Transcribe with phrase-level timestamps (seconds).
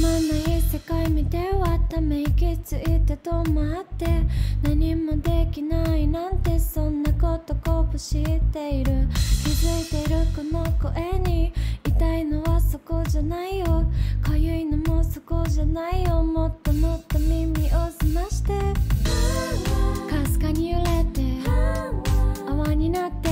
[0.00, 4.06] まない世界見てはため息ついて止まって
[4.62, 8.22] 何もできないなんてそんなことこぼし
[8.52, 9.08] ている。
[9.44, 11.52] 気づいてるこの声に
[11.86, 13.84] 痛いのはそこじゃないよ。
[14.22, 16.22] かゆいのもそこじゃないよ。
[16.22, 18.52] もっともっと耳を澄まして。
[20.10, 21.22] かすかに揺れて
[22.46, 23.30] 泡になって。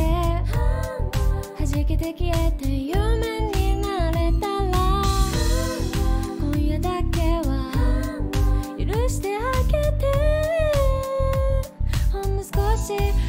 [1.58, 2.83] 弾けて消えて
[12.92, 13.23] ん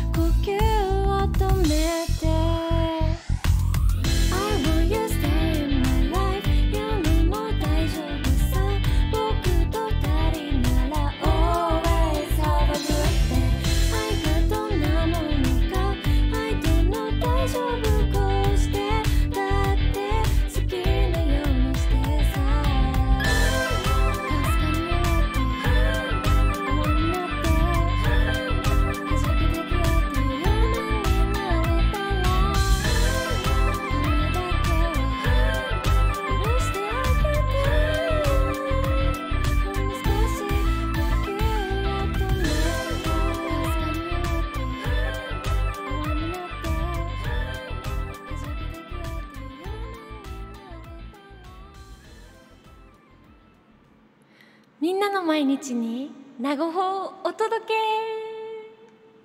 [56.45, 57.73] 名護法お届け。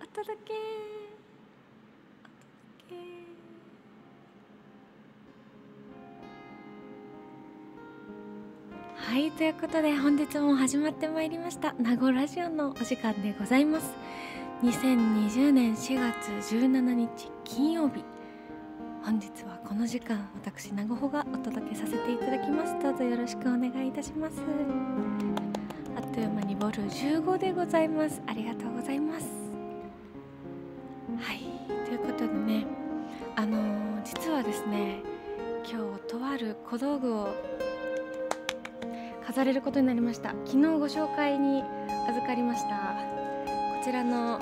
[0.03, 0.55] お届け。
[0.55, 0.57] お届
[2.89, 2.95] け。
[8.97, 11.75] はいということで本日も始まってまいりました。
[11.75, 13.93] 名護ラジオのお時間でございます。
[14.63, 16.01] 2020年4
[16.41, 18.03] 月17日金曜日。
[19.03, 22.83] 本日はこの時間私名護穂がお届けさせていただきます。
[22.83, 25.50] どうぞよろしくお願いいたします。
[26.13, 28.21] という間にボル15でございます。
[28.27, 29.27] ありがとうございます。
[31.19, 31.41] はい。
[31.87, 32.67] ということでね
[33.37, 35.03] あのー実はですね
[35.71, 37.29] 今日とある小道具を
[39.27, 40.31] 飾れることになりました。
[40.47, 41.63] 昨日ご紹介に
[42.09, 42.97] 預かりました。
[43.79, 44.41] こちらの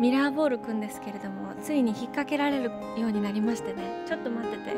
[0.00, 4.04] ミラーボールくんですけれどもついに引っ掛けられるようになりましてね。
[4.06, 4.76] ちょっと待ってて。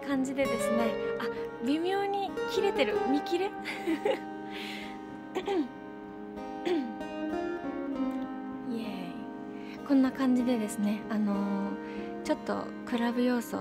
[0.00, 0.90] な感じでですね
[1.20, 1.26] あ
[1.66, 2.96] 微妙に切れてる。
[3.10, 3.46] 見切れ？
[8.70, 9.86] イエーイ。
[9.86, 11.36] こんな感じでですねあのー
[12.24, 13.56] ちょっとクラブ要素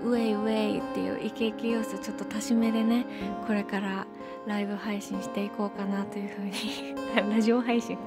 [0.00, 3.04] ウェイウェイっていうイケイケ要素ちょっと多しめでね
[3.44, 4.06] これから
[4.46, 6.52] ライブ配信していこうかなというふうに
[7.34, 8.02] ラジオ配信か。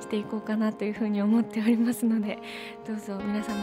[0.00, 2.38] していこうかなというふうに思っておりますので
[2.84, 3.54] どうぞ皆様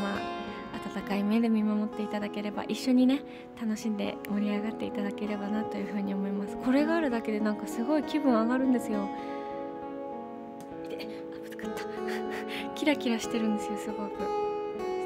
[0.96, 3.22] 温かい目で見守っていただければ一緒にね
[3.62, 6.58] 楽しんで盛り上がっていただければなというふうに思います。
[6.58, 9.10] これがあるだけでなんかすごい気分上がるんですよ。
[10.86, 11.84] いてあぶつかった。
[12.76, 14.20] キラキラしてるんですよすごく。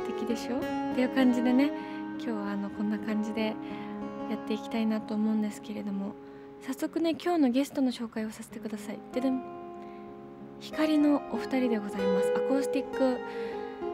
[0.07, 0.57] 素敵でしょ？
[0.57, 1.71] っていう感じでね
[2.19, 3.55] 今日はあのこんな感じで
[4.29, 6.13] やっていきたいなと思うんですけれども。
[6.61, 8.99] 早速ね今日のゲストの紹介をさせてください。
[9.13, 9.41] ででん。
[10.59, 12.33] 光のお二人でございます。
[12.35, 13.19] アコースティック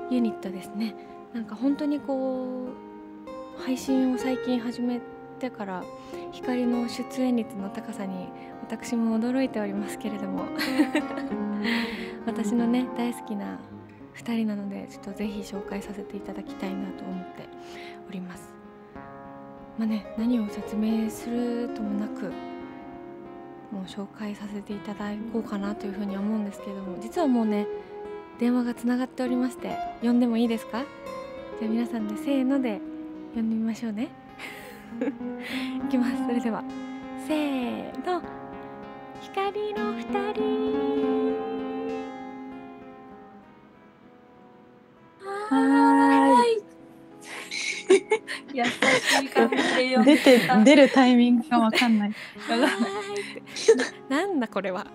[0.10, 0.96] ユニットですね。
[1.34, 2.68] なんか本当にこ
[3.58, 5.00] う配信を最近始めっ
[5.40, 5.84] てから
[6.32, 8.28] 光の出演率の高さに
[8.62, 10.46] 私も驚いておりますけれども。
[12.26, 13.60] 私のね大好きな
[14.16, 17.48] 2人なのでちょっとぜひ紹介させていただきたいなと思って
[18.08, 18.54] おります。
[19.78, 22.32] まあね何を説明するともなく
[23.72, 27.68] もう紹介させていただこうかなというふうに思うんですけれども実はもうね
[28.40, 30.86] 電話がつながっておりまして呼んでもいいですか？
[31.64, 32.82] じゃあ皆さんでせーので
[33.34, 34.10] 呼んでみましょうね。
[35.88, 36.26] いきます。
[36.28, 36.62] それでは
[37.26, 38.22] せーの。
[39.22, 41.36] 光の二人。
[45.50, 46.64] はーい。
[48.54, 50.62] 優しい感じで出てた。
[50.66, 52.14] 出るタイミングがわかんない。
[54.10, 54.86] なんだこれは。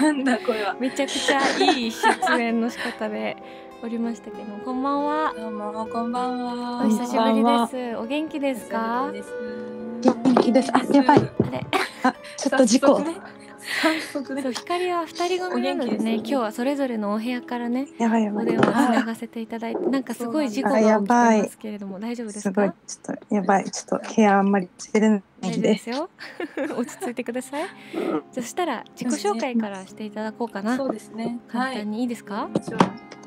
[0.00, 0.76] なんだこれは。
[0.78, 3.36] めちゃくちゃいい出演の仕方で
[3.82, 6.84] おりましたけどこんばんはどうもこんばんは。
[6.84, 9.10] お久しぶりですお元気ですか？
[9.12, 10.70] 元気です。
[10.74, 11.18] あ、やばい。
[11.18, 11.66] あれ？
[12.04, 13.00] あ、ちょっと事故。
[13.00, 14.42] 早速ね。
[14.42, 18.46] そう光は二人組なのでね今日はそれぞれのお部屋からねやばいやばい。
[18.46, 22.74] お電話つなあがせていただいてなんかすごい事故があ起きてますけれども大丈夫ですすごいか。
[22.86, 23.70] ちょっとやばい。
[23.70, 25.68] ちょっと部屋あんまりつけれない大丈夫で。
[25.72, 26.10] ですすよ
[26.78, 27.64] 落ち着いてください
[28.32, 31.40] そしたら自己紹介からしていただこうかなそうですね。
[31.48, 31.72] はい。
[31.74, 33.21] 簡単にいいですか、じゃだあこっちから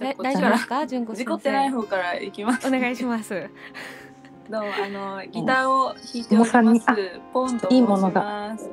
[0.00, 0.86] 大丈夫ですか？
[0.86, 2.66] 純子先事故ってない生方から行きます。
[2.66, 3.48] お願いします。
[4.50, 7.20] どうもあのギターを弾いておりもうさんにます。
[7.32, 8.70] ポンといいものます。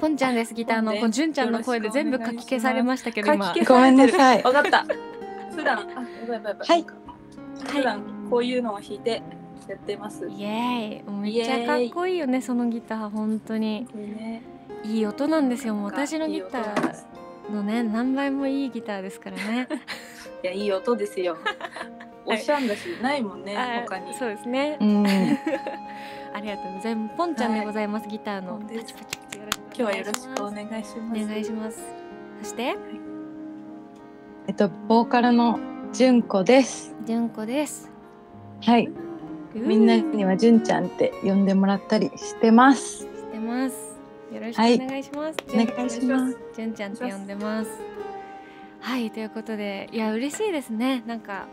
[0.00, 0.54] ポンちゃんです。
[0.54, 3.52] ギターのこう純ちゃんの声で全部かき消されましたけど今。
[3.66, 4.42] ごめんなさい。
[4.42, 4.86] わかった。
[5.54, 6.68] 普段あやばいやばいやばい。
[6.68, 6.86] はい。
[7.66, 9.22] 普段こういうのを弾いて
[9.68, 10.28] やってます。
[10.28, 11.12] イエーイ。
[11.20, 13.86] めっちゃかっこいいよねそのギター本当に。
[14.84, 15.74] いい音なんですよ。
[15.74, 16.94] もう私のギター
[17.50, 19.68] のね何倍もいいギターですからね
[20.42, 21.36] いやいい音ですよ。
[22.26, 24.14] おしゃんだしないもんねあ他に。
[24.14, 25.06] そうですねうん。
[26.32, 31.26] ありがとうございますポンちゃんでございます、ギターのパチパチ今日はよろしくおお願いします。
[31.26, 31.82] 願いします
[32.42, 32.76] そして
[34.46, 35.58] えっとボーカルの
[35.92, 36.94] 純子です。
[37.04, 37.90] 純子です
[38.62, 38.88] はい。
[39.54, 42.98] みんなには純ちゃんって呼んでもらったりしてます。
[42.98, 43.89] してます
[44.32, 44.74] よろしくはい。
[44.74, 46.38] お願いします、お願いします。
[46.56, 47.70] 純ちゃんって呼んでます。
[48.80, 51.02] はいということでいや嬉しいですね。
[51.06, 51.46] なんか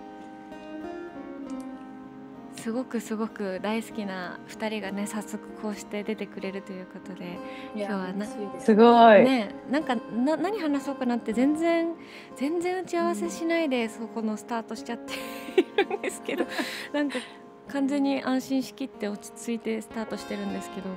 [2.55, 7.37] すごくすごく大好きな2人がね早速こうして出てくれるということで
[7.75, 8.25] いや今日はな
[8.59, 8.75] す。
[8.75, 9.23] ごい。
[9.23, 11.93] ねなんかな何話そうかなって全然
[12.35, 15.13] 全然打ち合わせしないでそこのスタートしちゃって
[15.61, 16.45] いるんですけど
[16.93, 17.17] なんか
[17.69, 20.89] 完全に安心しきって落ち着いてスタートしてるんですけど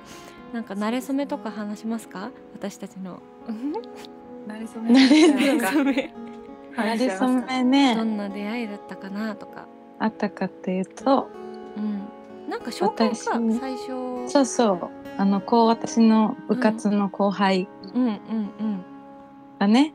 [0.52, 2.30] なんか慣れ初めとか話しますか？
[2.54, 3.20] 私たちの。
[4.46, 4.92] なれそめ？
[4.92, 6.14] なれ初め。
[6.76, 9.66] なれそめどねんな出会いだったかなとか、
[9.98, 11.28] あったかっていうと、
[11.76, 13.86] うん、なんか紹介か私最初。
[14.28, 14.88] そうそう。
[15.18, 17.68] あのこう私の部活の後輩。
[17.94, 18.84] うんうんうん。
[19.58, 19.92] がね、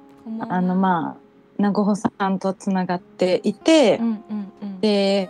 [0.48, 4.80] あのまあ名護穂さんとつながっていて、うんうんうん。
[4.82, 5.30] で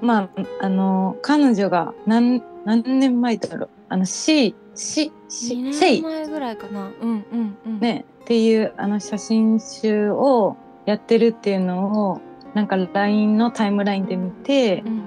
[0.00, 0.28] まあ
[0.60, 6.90] あの彼女が何何年前だろうあの C C 2 C シェイ年前ぐらいかな。
[7.00, 7.78] うんうんうん。
[7.78, 10.56] ねっていうあの写真集を
[10.86, 12.20] やってるっていうのを
[12.54, 15.04] なんか LINE のタイムラインで見てう、んうん。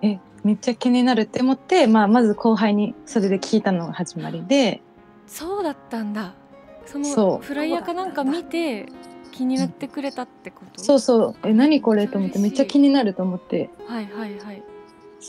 [0.00, 4.80] えめっちゃ気になるって思って、まあ、まず後輩にそれで聞いたのが始まりで。
[5.26, 6.32] そうだったんだ。
[6.86, 8.86] そのフライヤーかなんか見て
[9.32, 10.82] 気になってくれたってこと？
[10.82, 11.34] そうそう。
[11.44, 12.08] え何これ？
[12.08, 13.68] と思ってめっちゃ気になると思って。
[13.86, 14.62] はいはいはい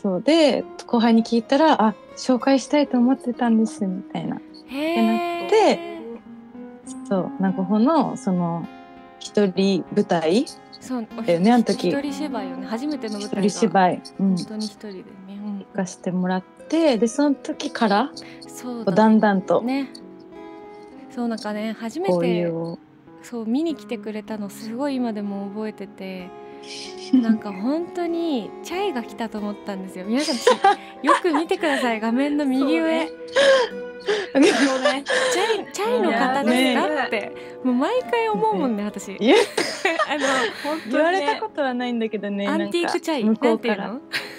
[0.01, 4.39] そうで後輩に聞いたら「あ紹介したいと思ってたんです」みたいな。
[4.67, 5.79] へえで
[7.09, 8.67] そう名護穂のその
[9.19, 10.45] 一人舞台
[10.79, 11.89] そうだよねあの時。
[11.89, 18.11] 一人芝居よね初めての舞一台が人芝居、うん、本当に一人でね、うん行かしてもらってでその時から
[18.47, 19.89] そうだだんだんとね。
[21.09, 22.51] そうなんかね初め交て
[23.23, 26.29] そう見に来てくれたのすごい今でも覚えてて
[27.13, 30.05] なんか本当にチャイが来たと思ったんですよ。
[30.05, 30.35] 皆さん
[31.05, 31.99] よく見てください。
[31.99, 33.09] 画面の右上、
[34.05, 35.03] そうね。
[35.03, 37.05] チャイチャイの方ですか、ね。
[37.07, 37.31] って
[37.63, 39.15] もう毎回思うもんね私。
[39.17, 39.35] いや。
[40.09, 40.25] あの
[40.91, 43.83] 言われたことはないんだけどねアンティークチャイなんか向こなうんか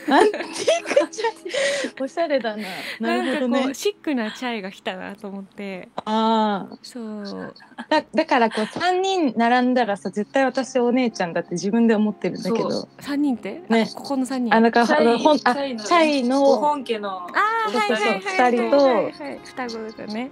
[0.09, 0.17] ら？
[0.17, 2.03] アンティークチャイ。
[2.03, 2.63] おしゃれだな。
[3.01, 3.73] なるほどなんかこね。
[3.73, 5.89] うシックなチャイが来たなと思って。
[6.05, 7.55] ああそう。
[7.89, 13.83] だだからこう3人並んだらさ絶対私お姉ちゃんだって自分で思ってるんだけそど三人って、ね。
[13.83, 14.55] あここの三人。
[14.55, 17.11] あだからチャイほんあチャイのチャイごの本家の。
[17.27, 18.11] あーそうそうはいはい。
[18.13, 19.11] はい二人と
[19.49, 20.31] 双子だからね。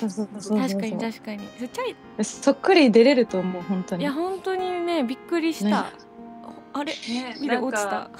[0.00, 1.48] 確かに確かに。
[1.58, 4.02] そうチャイそっくり出れると思う本当に。
[4.02, 5.88] いや本当にねびっくりした、ね。
[6.72, 6.92] あれ？
[6.92, 8.10] ね見て落ちた。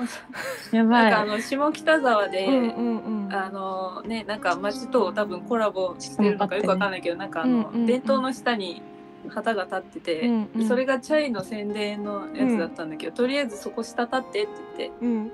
[0.72, 1.36] やなんかあばい。
[1.36, 3.32] の下北沢で、うんうんうん。
[3.32, 7.86] あのねなんか街と多分コラボしてるのかよくわかんないけど、なんかあの、うんうんうん。
[7.86, 8.80] 伝統の下に
[9.28, 10.68] 旗が立ってて、うんうん。
[10.68, 15.04] それがチャイの宣伝のやつだったんだけど、とりあえずそこ下立ってって言って。
[15.04, 15.32] うん。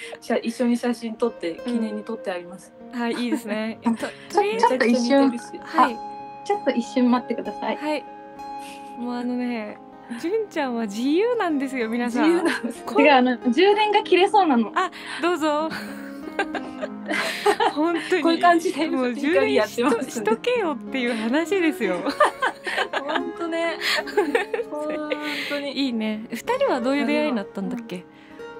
[0.42, 2.72] 一緒に写真撮って記念に撮ってあります。
[2.92, 3.78] はいいいですね。
[3.84, 5.96] とちとりあえずょっと一瞬はい
[6.46, 7.76] ちょっと一瞬待ってください。
[7.76, 8.04] はい。
[8.98, 9.78] もうあのね、
[10.20, 12.30] 純ちゃんは自由なんですよ皆自さん。
[12.30, 12.82] 由なんです。
[12.84, 14.72] こ違うあの充電が切れそうなの。
[15.22, 15.68] どうぞ。
[17.74, 18.22] 本当に。
[18.22, 21.96] こういう感じでもう充電光やってますしとけよっていう話ですよ。
[23.06, 23.78] 本当ね。
[24.70, 25.10] 本
[25.48, 25.72] 当に。
[25.72, 26.24] いいね。
[26.30, 28.04] 二人はどういう出会いになったんだっけ？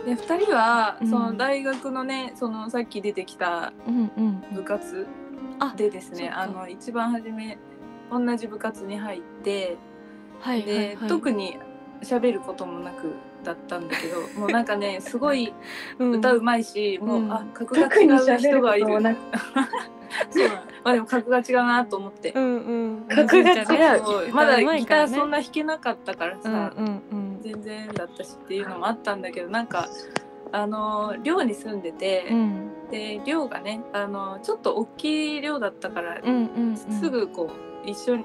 [0.04, 4.44] で二人はうんその大学のねそのさっき出てきたうんうん。
[4.54, 5.06] 部活
[5.58, 7.58] あでですねそっかあの一番初め
[8.10, 9.76] 同じ部活に入って
[10.40, 11.08] はいはいで、はい。
[11.08, 11.58] 特に
[12.02, 13.12] 喋ることもなく
[13.48, 15.52] だったんだけど もうなんかねすごい
[15.98, 18.86] うん歌うまいし、もう、うんあ格が違う人がいる
[20.30, 20.48] そう
[20.84, 22.32] まあでも格が違うなと思って。
[22.34, 23.06] うんうん。
[23.08, 27.38] 格が違うまだギターそんな弾けなかったからうんさ、うんうん。
[27.40, 29.88] 全然だったしっていうのもあったんだけどなんか
[30.50, 36.76] あの寮に住んでて、うんで寮がねあのちょっと大きい寮だったから、うんうんうん。
[36.76, 37.50] すぐこ
[37.84, 38.24] う一緒に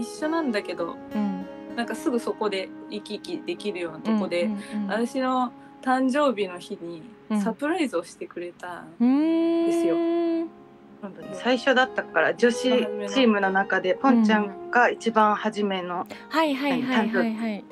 [0.00, 1.46] 一緒なんだけどうん。
[1.76, 5.52] なんかすぐそこで生き生きできるようなとこで、うんうんうん私の
[5.82, 7.40] 誕生日の日にうん。
[7.40, 9.96] サプライズをしてくれた、んですよ。
[11.34, 17.64] 最初だったから女子チームの中でポンちゃんが一番初めの、はいはいはいはいはい。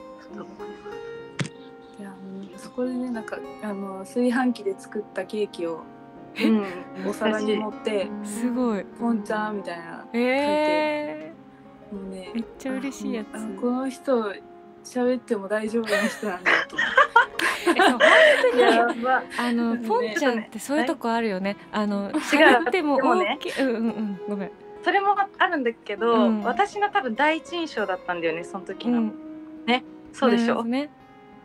[1.98, 2.14] いやも
[2.54, 5.82] うそこでねなんかあの炊飯器で作ったケーキを
[6.40, 6.64] うん。
[7.08, 8.84] お皿に盛ってすごい。
[9.00, 10.06] 「ポンちゃん」みたいな。
[10.12, 11.33] え
[11.94, 12.34] もうねえ。
[12.34, 13.28] めっちゃ嬉しいやつ。
[13.34, 14.32] あこの人
[14.84, 16.76] 喋っても大丈夫な人なんだと
[17.66, 17.98] 思本
[18.52, 19.06] 当に
[19.38, 21.56] あのねポンちゃんってそういうとこあるよね。
[21.72, 23.38] あの違ってもでもね。
[23.58, 24.20] うんうんうん。
[24.28, 24.50] ごめん。
[24.82, 29.14] それもあるんだけど、うん私の多分第一印象だったんだよねその時の、うん。
[30.12, 30.90] そうでしょ、ね。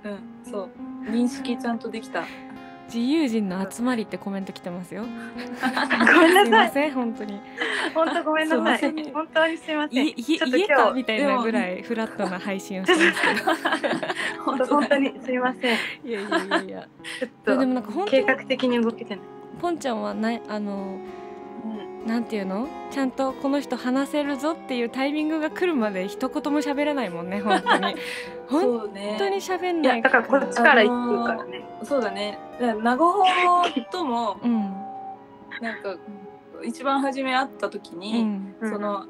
[0.04, 0.70] う、うん、そ
[1.08, 2.24] う認識ちゃんとできた
[2.86, 5.04] 自由人の集まりってコメント来てますよ。
[5.04, 7.40] ごめんなさい すいません本当に。
[7.96, 9.12] 本当ごめんなさい。
[9.12, 10.14] 本当にすいません。
[10.14, 14.44] ちょっと今日みたいなぐらいフラットな配信をしてますけど。
[14.44, 15.76] 本 当本当にすいません。
[16.04, 16.62] いやいやいや。
[16.62, 16.88] いや。
[17.20, 19.26] ちょっでともなんか本当に計画的に動けてない、
[19.62, 20.98] ポンちゃんはないあの
[21.66, 22.08] うん。
[22.08, 22.68] なんていうの？
[22.92, 27.96] ちゃんとこの人話せるぞっていうタイミングが来るまで一言も喋らないもんね本当に。
[28.50, 29.98] 本当に喋んいない。
[29.98, 32.40] やだからこっちから行くからね、そうだね。
[32.60, 33.24] だから名護法
[33.92, 34.74] ともうん。
[35.62, 35.96] なんか
[36.64, 38.70] 一番初め会った時うに、んうん。
[38.70, 39.06] その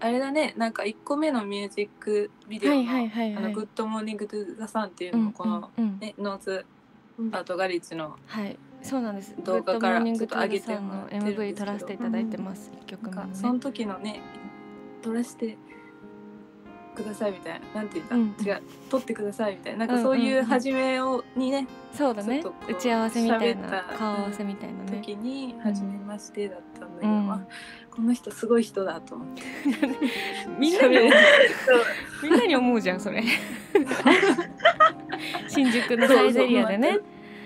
[0.00, 3.44] あれだねなんか1個目のミュージックビデオの「はいはいはいはい。
[3.44, 5.98] あのグッドモーニング・トゥ・ザ・サン」っていうのをこの、うんうん。
[5.98, 6.66] ね、ノーズ
[7.32, 8.58] アートガリッジのはい。
[8.82, 9.34] そうなんです。
[9.42, 11.42] 動画からちょっと上げてもらってるんですけど。
[11.42, 13.34] MV 撮らせていただいてます一曲目のね。
[13.34, 14.20] その時のね
[15.00, 15.56] 撮らせて
[16.94, 22.42] くださいみたいななんて言った、うん違う撮ってくださいみたいななんうんかそういううんうん始めをにねそうだね。
[22.42, 24.98] ちょっとこう打ち合わせみたいな顔合わせみたいなね。
[25.00, 27.26] 時に初めましてだったんだけど、うん。
[27.26, 27.40] まあ、
[27.94, 29.42] この人すごい人だと思って。
[30.58, 31.12] みんなに喋れ
[32.22, 33.22] みんなに思うじゃんそれ。
[35.48, 36.98] 新宿のサイゼリアでね。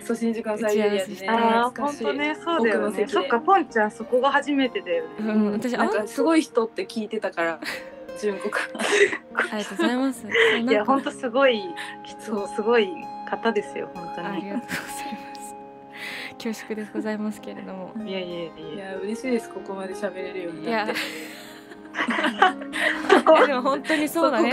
[0.02, 3.07] そう新宿のサイゼリアでねあ本当ねそうだよね。
[3.07, 5.11] そっかポンちゃんそこが初めてだよね。
[5.21, 7.61] うん私あなんかすごい人って聞いてたから
[8.21, 8.81] 純子から
[9.53, 10.27] ありがとうございます。
[10.61, 11.63] いや本当すごい
[12.19, 12.49] そう。
[12.49, 12.89] すごい
[13.31, 14.29] 方ですよ本当に。
[14.29, 15.55] ありがとうございます。
[16.43, 17.93] 恐縮でございますけれども。
[18.05, 19.51] いやいやいいやや嬉しいです。
[19.51, 21.01] ここまで喋れるようにいやなって。
[21.01, 23.47] いや。
[23.47, 24.53] でも本当にそうだね。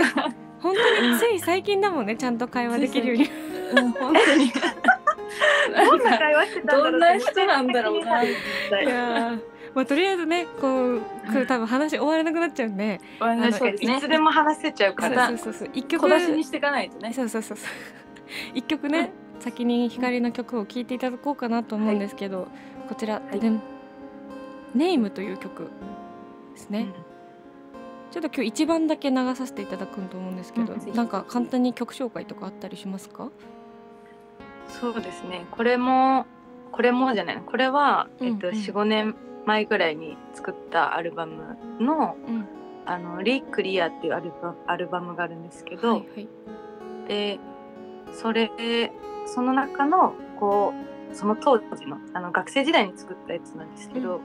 [0.60, 3.30] 本当につい最近だもんねちゃんと会話できるように。
[3.76, 4.52] うん本当に。
[5.74, 8.22] どんな会話してたんだろうどんな人なんだろうな。
[8.22, 8.28] い
[8.84, 15.28] やーまあとりあえずねこうこれ多分話終わらなくなっちゃうんで確確かにいつでも話せちゃうから。
[15.28, 15.70] そうそうそう。
[15.72, 16.00] 一曲。
[16.00, 17.12] 小出しにしていかないとね。
[17.12, 17.68] そうそうそうそう。
[18.54, 22.48] 一曲ね先に光の曲を聴いていただこうかなと思うんですけど、
[22.88, 23.38] こちら、い。
[23.38, 23.60] でん
[24.74, 25.70] ネイムという曲
[26.54, 26.86] ですね、
[28.10, 30.94] ちょっと今日一番だけ流させていただくと思うんですけど、うん。
[30.94, 33.28] なんか簡単に曲紹介とかあったりしますか？
[34.68, 35.44] そうですね。
[35.50, 36.24] これも
[36.72, 37.42] これもじゃない。
[37.44, 38.54] これは、えっと、うん。
[38.54, 39.14] うん45年
[39.46, 42.46] 前ぐらいに作ったアルバムのうん
[42.84, 46.28] 「あのリクリア」っていうアルバアルバムがあるんですけど、はいはい。
[47.08, 47.38] で
[48.12, 48.50] それ
[49.26, 50.74] その中のこ
[51.12, 54.20] うその当時のあの学生時代に作ったやつなんですけど、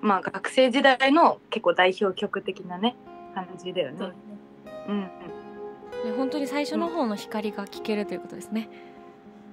[0.00, 2.96] まあ学生時代の結構代表曲的なね
[3.34, 4.14] 感じだよそうね。
[4.88, 5.10] うんうん。
[6.04, 8.68] で本当に最初の方の光が聴けるということですね、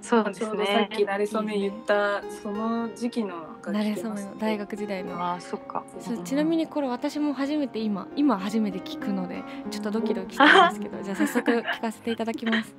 [0.01, 5.21] そうですちょうどさっねき慣れ初め言ったその時期のが慣れ聞けます初めの大学時代の。
[5.21, 5.83] ああそっか。
[5.99, 12.75] そうちなみにこれ私も初めて今今初めて聞くのでちょっとドキドキしてるんですけど じゃあ早速聞かせていただきます。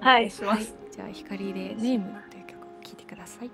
[0.00, 0.30] はい。
[0.30, 0.74] します。
[0.96, 3.50] じゃあ光で「ネーム」という曲を聴いてください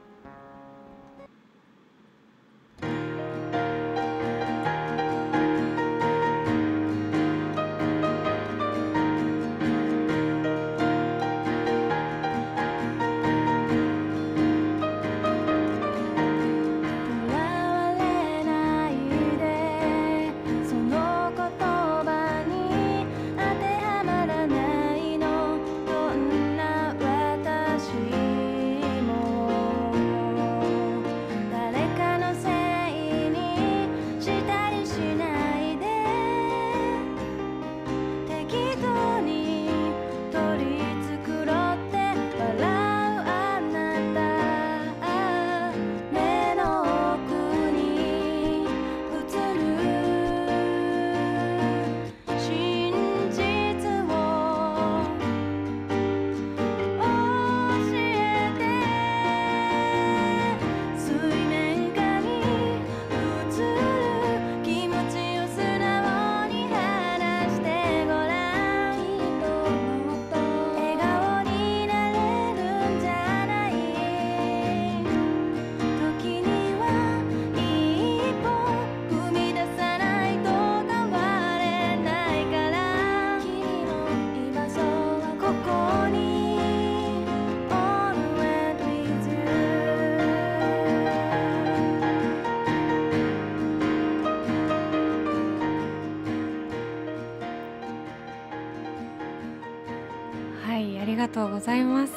[101.33, 102.12] とうございます。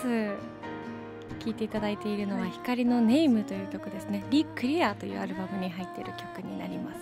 [1.40, 4.26] 聴いていただいているのは光のネームという曲ですね。
[4.30, 7.00] リクリアというアルバムに入っている曲になります。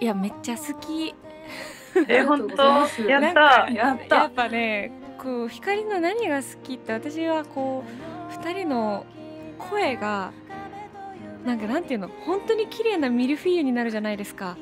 [0.00, 1.14] いやめっちゃ好き。
[2.08, 2.62] え本当？
[3.08, 3.34] やった。
[3.34, 7.84] かやっやったぱねこう光の何が好きって私はこ
[8.30, 9.04] う2人の
[9.58, 10.32] 声が
[11.44, 12.08] なんかなんていうの？
[12.24, 14.56] 本当に綺麗なミルフィーユになるじゃないですか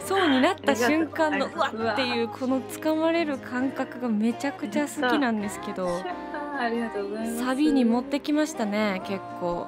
[0.00, 5.88] そうになった瞬間のうわっていうこの掴まれる感覚がめちゃくちゃ好きなんですけど。
[6.56, 7.44] ありがとうございます。
[7.44, 9.66] サビに持ってきましたね結構。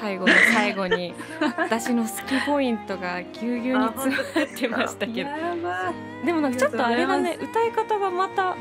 [0.00, 1.14] 最後の最後に。
[1.56, 5.30] 私の好きポイントがぎゅうぎゅうに詰まってましたけど。
[6.24, 8.56] でもなんかちょっとあれだね歌い方がまた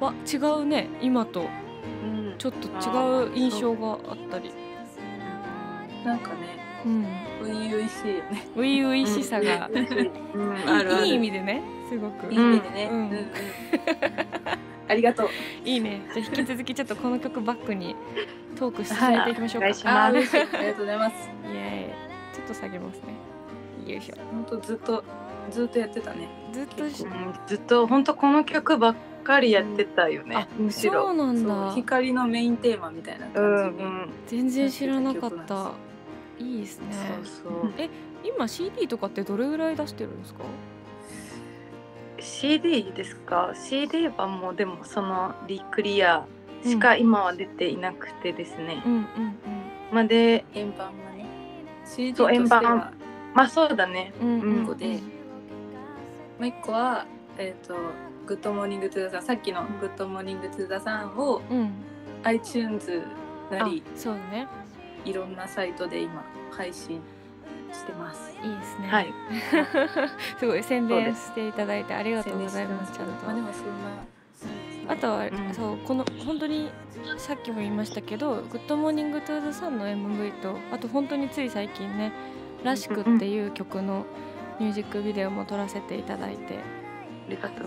[0.00, 1.48] は違うね今と。
[2.02, 2.34] うん。
[2.38, 3.32] ちょっと違う。
[3.34, 4.52] 印象があったり
[6.04, 6.36] なんかね
[6.84, 7.04] うん。
[7.40, 8.46] 初々しいよね。
[8.54, 9.70] 初々しさが。
[10.34, 11.06] うん。
[11.06, 12.32] いい意味でねすごく。
[12.32, 12.98] いい意味でね、うん。
[12.98, 13.30] うんうん。
[14.88, 15.28] ありがとう。
[15.64, 16.02] いいね。
[16.14, 17.96] じゃあ引き続きちょっとこの曲バックに
[18.56, 20.38] トーク進めていきましょうか、あありがと
[20.76, 21.14] うございます。
[21.44, 22.36] イエーイ。
[22.36, 23.92] ちょっと下げますね。
[23.92, 24.16] よいしょ。
[24.30, 25.04] 本当ずっと
[25.50, 26.28] ずっとやってたね。
[26.52, 30.36] ずっとしうんずっと本当この曲ばっかりやってたよね。
[30.36, 31.72] あむしそうろなんだ。
[31.74, 34.10] 光のメインテーマみたいなう感じに、んうん。
[34.26, 35.72] 全然知らなかった
[36.40, 36.86] いいですね。
[37.24, 37.72] そうそう。
[38.24, 40.40] 今 CD とかってどれぐらい出してるんですか
[42.18, 46.26] ？CD ですか？CD はもうでもそのリクリア
[46.64, 49.06] しか今は出ていなくてですね、うんうん
[49.92, 51.26] まあで円盤がね。
[51.84, 52.62] CD そうとしては。
[52.62, 52.94] 円盤。
[53.34, 54.12] まあそうだね。
[54.20, 54.62] うんうんうん。
[54.64, 55.00] 一個でも
[56.40, 57.06] う一個は
[57.38, 57.74] えっ、と
[58.26, 61.72] 「Good Morning to the Sun さっきの「Good Morning to the Sun をうん、
[62.22, 63.02] iTunes
[63.50, 64.46] なありそうね
[65.04, 67.00] いろんなサイトで今配信
[67.72, 68.32] してます。
[68.42, 68.88] いいですね。
[68.88, 69.12] はい。
[70.38, 76.68] すごい宣伝していただいてありがとうございますちゃんまあでともそんなあとは、うんそうこの本当に
[77.16, 82.12] さっきも言いましたけど「Good Morning to the Sun の MV とあと本当につい最近ね
[82.64, 84.04] 「らしく」っていう曲の
[84.58, 86.58] ミュージックビデオも撮らせていただいて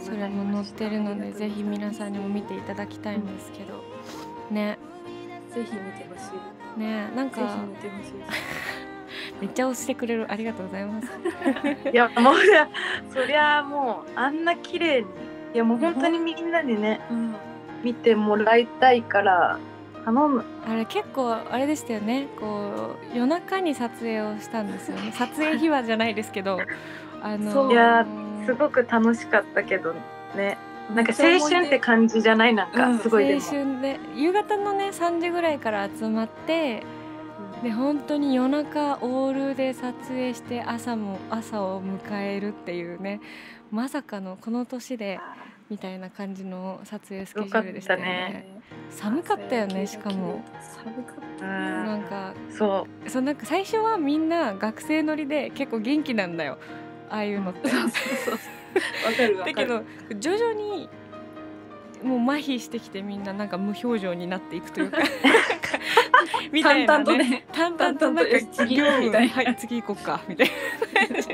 [0.03, 3.81] それも載ってるのでぜひ皆さんにも見ていただきたいんですけど。
[4.51, 4.77] ね。
[5.49, 6.52] ぜひ見てほしい。
[6.77, 7.41] ねなんか。
[9.41, 10.31] めっちゃ押してくれる。
[10.31, 11.11] ありがとうございます。
[11.91, 12.33] いやもう
[13.13, 15.07] そりゃもうあんな綺麗に。
[15.53, 17.35] いやもう本当にみんなにねうん。
[17.83, 19.59] 見てもらいたいから
[20.05, 20.43] 頼む。
[20.67, 22.27] あれ結構あれでしたよね。
[22.39, 25.11] こう夜中に撮影をしたんですよね。
[25.15, 26.59] 撮影秘話じゃないですけど
[27.21, 28.05] あのそういや
[28.45, 29.93] すごく楽しかったけど
[30.35, 30.57] ね
[30.93, 32.53] なんか青春って感じじゃない？
[32.53, 33.99] なんうんかすごいで青も、春で。
[34.15, 36.83] 夕方のね3時ぐらいから集まって
[37.63, 43.21] で本当に夜中オールで撮影して朝も朝を迎えるっていうね
[43.71, 45.19] まさかのこの年で
[45.69, 48.45] みたいな感じの撮影スケジュールでしたよね。
[48.55, 51.99] よ寒かったよねしかも寒かったうなん。
[52.01, 56.57] んかそそうなんか最初はみんな学生乗りで結構元気なんだよ。
[57.09, 57.69] ああいうのって。
[57.69, 58.39] そうそうそうわ
[59.15, 59.53] かるわかる。
[59.55, 59.83] だけど
[60.19, 60.89] 徐々に
[62.03, 64.97] もう麻痺してきてみんななんか無表情になっていくというか
[66.51, 67.45] みたいな淡々とね。
[67.53, 70.53] 淡々となんか次はい次行こっかみたいな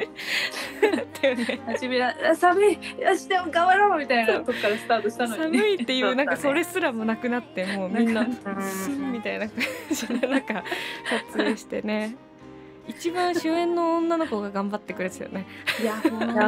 [1.35, 8.27] ね初めはあ寒いよしでも頑張ろうみたいなとこからスタートしたのに寒ねいっていうなんかそれすらもなくなってもうみんなう
[8.61, 9.57] スンみたいな感
[9.91, 10.63] じでなんか
[11.31, 12.15] 撮影してね
[12.89, 15.45] 一番主演の女の子が頑張ってくれてたよね。
[15.81, 15.95] いや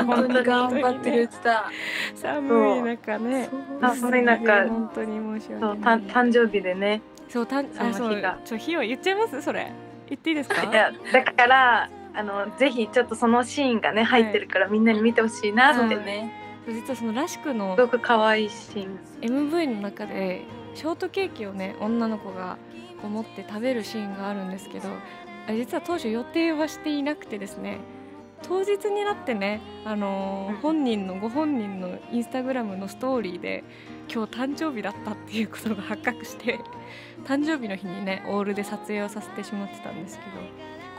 [0.04, 1.72] 本当に頑張ってくれてた。
[2.16, 3.50] 寒い中ね。
[3.80, 6.02] 寒い中本当に申し訳ない。
[6.02, 9.42] た誕生日でねそうたんあそうちょ日を言っちゃいます？
[9.42, 9.72] それ。
[10.10, 10.64] 言っていいですか？
[10.64, 16.34] いやだからあのぜひちょっとそのシーンがね入ってるからみんなに見てほしいなってね、
[16.68, 19.00] 実はそのらしくのすごく可愛いシーン。
[19.22, 20.42] MV の中で
[20.74, 22.58] ショートケーキをね女の子が
[23.02, 24.90] こう持って食べるシーンがあるんですけど
[25.50, 27.80] 実は当初予定はしていなくてですね。
[28.44, 30.56] 当日になってね、あのーうん。
[30.58, 33.64] 本人のご本人のインスタグラムのストーリーで
[34.12, 36.60] 今日誕生日だったっていうことが発覚して
[37.24, 40.32] 誕生日の日にねオールで撮影をさせてしまってたんですけど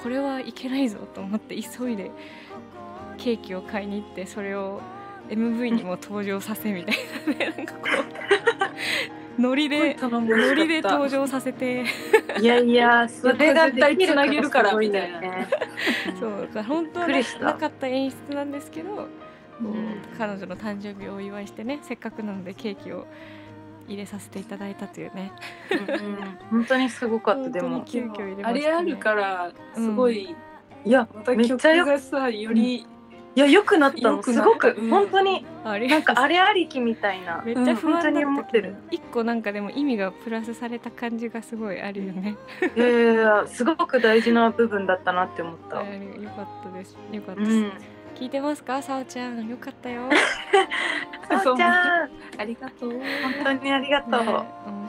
[0.03, 2.11] これはいけないぞと思って急いで
[3.19, 4.81] ケーキを買いに行ってそれを
[5.29, 7.89] MV にも登場させみたいなねなんかこう
[9.39, 11.85] ノリでノリで登場させて。
[12.41, 15.49] いやいやそれができるつなげるからみたいなね。
[16.19, 17.09] そうだから本当は
[17.41, 19.07] なかった演出なんですけど、こ
[19.63, 20.03] ううん。
[20.19, 23.07] 彼女の誕生日をお祝いしてねせっかくなのでケーキを
[23.89, 25.33] 入れさせていただいたというね。
[25.71, 27.51] うん本当にすごかった。
[27.51, 27.83] でも。
[27.85, 30.37] 急遽入れました、ね、あれあるからすごい、
[30.85, 32.87] いやまた曲めっちゃよがさより
[33.35, 34.23] いや良くなったの。
[34.23, 34.91] すごく、うん。
[34.91, 37.43] 本当になんかあれありきみたいな。
[37.45, 38.77] めっちゃ不安に思ってる。
[38.91, 42.37] 一個なんかでも意味がプラスされた感じがすごいあるよね、
[42.77, 45.81] いやいやいやすごく大事な部分だったなって思った。
[45.81, 46.97] あれよかったです。
[47.11, 47.73] よかったです、うん。
[48.15, 48.83] 聞いてますか？
[48.83, 49.49] さおちゃん。
[49.49, 50.03] よかったよ。
[51.29, 52.11] さおちゃん。
[52.39, 52.91] ありがとう。
[52.91, 53.01] 本
[53.59, 54.19] 当にありがと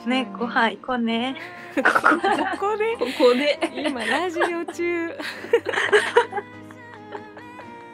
[0.06, 0.10] う。
[0.10, 0.24] ね。
[0.26, 1.36] ねご飯行こうね。
[1.76, 1.82] こ
[2.60, 2.98] こで？
[3.00, 3.60] ここで。
[3.88, 5.10] 今ラジオ中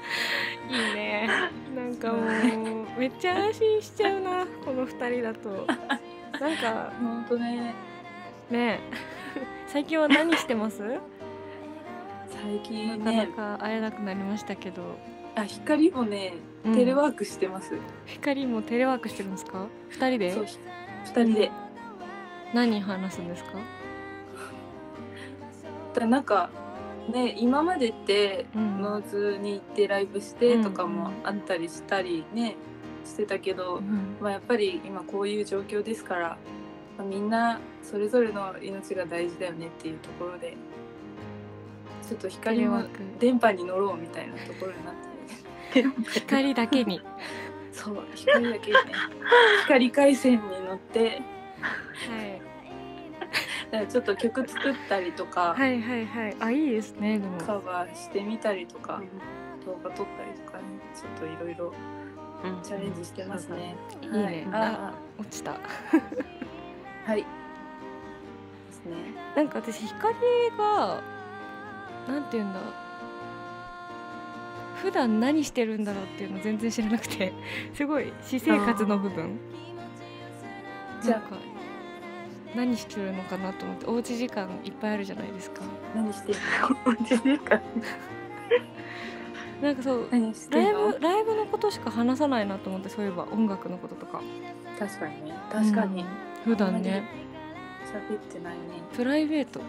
[0.69, 1.29] いいね。
[1.75, 5.65] なんかもう めっちゃ安心しちゃうなこの二人だと。
[6.39, 7.73] なんか本当ね。
[8.49, 8.79] ね
[9.67, 10.81] 最近は何してます？
[12.29, 14.81] 最な近かなねか会えなくなりましたけど、
[15.35, 16.33] あ光もね
[16.65, 16.75] うん。
[16.75, 17.73] テレワークしてます、
[18.05, 19.67] 光もテレワークしてるんですか？
[19.89, 20.31] 二人で？
[20.33, 20.45] そう
[21.05, 21.51] 二人で。
[22.53, 23.51] 何話すんですか？
[25.95, 26.49] だなんか
[27.09, 28.81] ね今までってうん。
[28.81, 32.55] ノーズに行ってライブしてとかもあったりしたりね
[33.05, 34.17] してたけど、うん。
[34.19, 36.37] まあ、やっぱり今こういう状況ですから、
[36.97, 40.55] まあ、みんなそれぞれの命が大事だよねっていうところで
[42.07, 46.19] ちょっとテ光もレワーク電波に乗ろうみたいなところになって。
[46.19, 47.01] 光だけに。
[47.71, 48.79] そう光だけにね。
[49.65, 51.11] 光回線に乗ってはい。
[51.11, 51.21] だ
[53.71, 56.37] からちょっと曲作ったりとか、はいはいはい。
[56.39, 57.37] あいいですねでも。
[57.37, 59.01] カバーしてみたりとか、
[59.65, 60.63] 動画撮ったりとかね
[60.93, 61.73] ちょっといろいろ
[62.43, 62.61] うん。
[62.63, 63.75] チャレンジしてますね。
[64.01, 64.05] い。
[64.05, 64.23] いね。
[64.23, 65.51] はいあ落ちた。
[65.51, 65.59] あ
[67.05, 67.19] はい。
[67.21, 67.25] で
[68.71, 68.95] すね。
[69.35, 70.15] なんか私光
[70.57, 71.01] が
[72.07, 72.59] なんて言うんだ
[74.81, 77.33] 普段何してるんだろうっていうの全然知らなくて
[77.73, 79.37] すごい私生活の部分。
[81.01, 81.21] じゃあ
[82.55, 85.61] 何してるのかなと思っておうち時間いっぱいあるじゃないですか。
[85.95, 86.39] 何してる
[86.85, 87.61] おうち時間
[89.61, 90.21] なんかそうライ？
[90.73, 94.21] ブライブのことしか話さないなと思ってそういえば音楽のこととか。
[94.79, 95.33] 確かにね。
[95.51, 96.01] 確かに。
[96.01, 96.07] うん。
[96.45, 97.03] 普段ね。
[97.85, 98.59] 喋ってないね。
[98.95, 99.59] プライベート、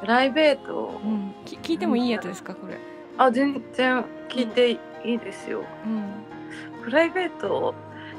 [0.00, 1.00] プライベート？
[1.02, 2.78] うん、き聞いてもいいやつですかこれ。
[3.16, 6.84] あ全然聞いていいですよ、うん。
[6.84, 7.74] プライベート？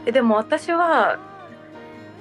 [0.05, 1.19] えでも私は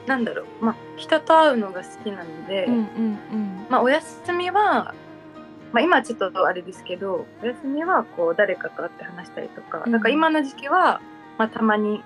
[0.09, 0.65] なんだろう。
[0.65, 3.67] まあ人と会うのが好きなので、うんうんうん。
[3.69, 4.95] まあお休みは
[5.73, 9.93] まあ今はちょっとあれですけどお休みはこう誰かと会って話したりとか、うん。
[9.93, 11.01] なんか今の時期は
[11.37, 12.03] まあたまに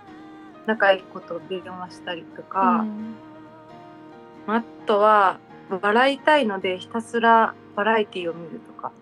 [0.67, 3.15] 仲いいことを電話したりとか、うん。
[4.55, 5.39] あとは
[5.71, 8.93] 笑いたいのでひたすらバラエティを見るとか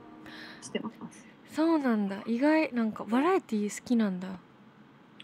[0.63, 1.27] してます。
[1.55, 2.17] そうなんだ。
[2.27, 4.29] 意外なんかバラエティー好きなんだ。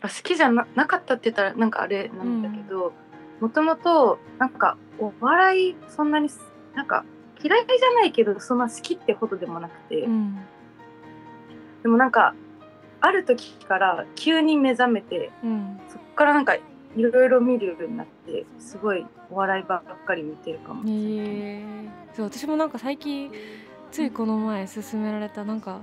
[0.00, 2.92] あ好きじゃななかったって言ったらなんかあれなんだけど
[3.40, 6.40] もともとなんかお笑いそんなにす
[6.74, 7.04] なんか
[7.42, 10.38] 嫌いじゃないけどそんな好きってほどでもなくて、うん。
[11.82, 12.34] でもなんか
[13.00, 15.80] ある時から急に目覚めてうん。
[15.88, 16.62] そっからなんかい
[16.96, 20.82] ろいろ見るようになってすごいお笑いばっかり見てるかも。
[20.84, 21.64] しれない、へえ。
[22.14, 23.30] そう私もなんか最近
[23.90, 25.82] ついこの前勧められたなんか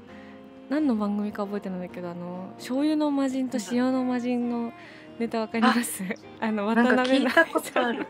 [0.70, 4.74] 何の番組か覚えてないんだけどあの醤油の魔人と塩の魔人の
[5.20, 6.04] ネタわかります？
[6.40, 8.08] あの渡辺聞いたことある。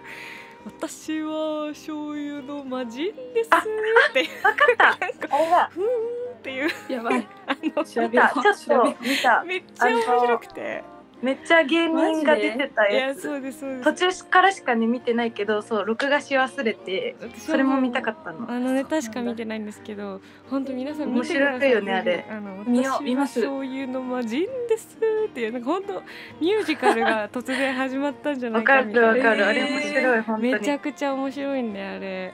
[0.65, 3.49] 私は醤油の魔人です。
[3.49, 4.89] ってわかった。
[4.89, 5.13] あれ
[5.49, 5.69] だ。
[5.73, 6.69] ふーんっていう。
[6.89, 7.27] やばい。
[7.45, 8.17] あのちょっと
[9.01, 9.43] 見た。
[9.43, 10.83] めっちゃ面白くて
[11.23, 18.51] めっちゃ芸人が出てたいややつ途中からしかね見てないけどそう録画し忘れてそれも見たかったの。
[18.51, 21.59] あのネタしか見てないんですけど本当皆さん見てください。
[21.59, 22.25] 面白いよねあれ。
[22.29, 23.39] あの私は見ます。
[23.39, 25.93] 醤油の魔人ですっていうなんか本当
[26.41, 29.12] ミュージカルが突然始まったんじゃなわいかみたいな。
[29.13, 30.51] かるわかる、えーあれ面白い本当に。
[30.53, 32.33] めちゃくちゃ面白いんであれ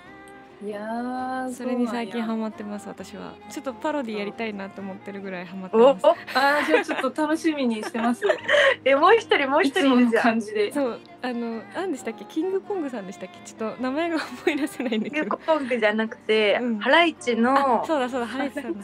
[0.62, 3.34] いやーそれに最近ハママってます私は。
[3.50, 8.24] ちょっとパロディやりたいなと思ってるぐらいハマっておますあーじゃあちょっと楽しみにしてます。
[8.84, 10.74] えもう一人もう一人感じで。
[10.74, 12.26] そうあの何でしたっけ？
[12.26, 13.40] キングコングさんでしたっけ？
[13.46, 15.38] ちょっと名前が思い出せないんだけど。
[15.38, 16.80] コングじゃなくて、うん。
[16.80, 18.80] ハライチのあそうだそうだハライチさんの。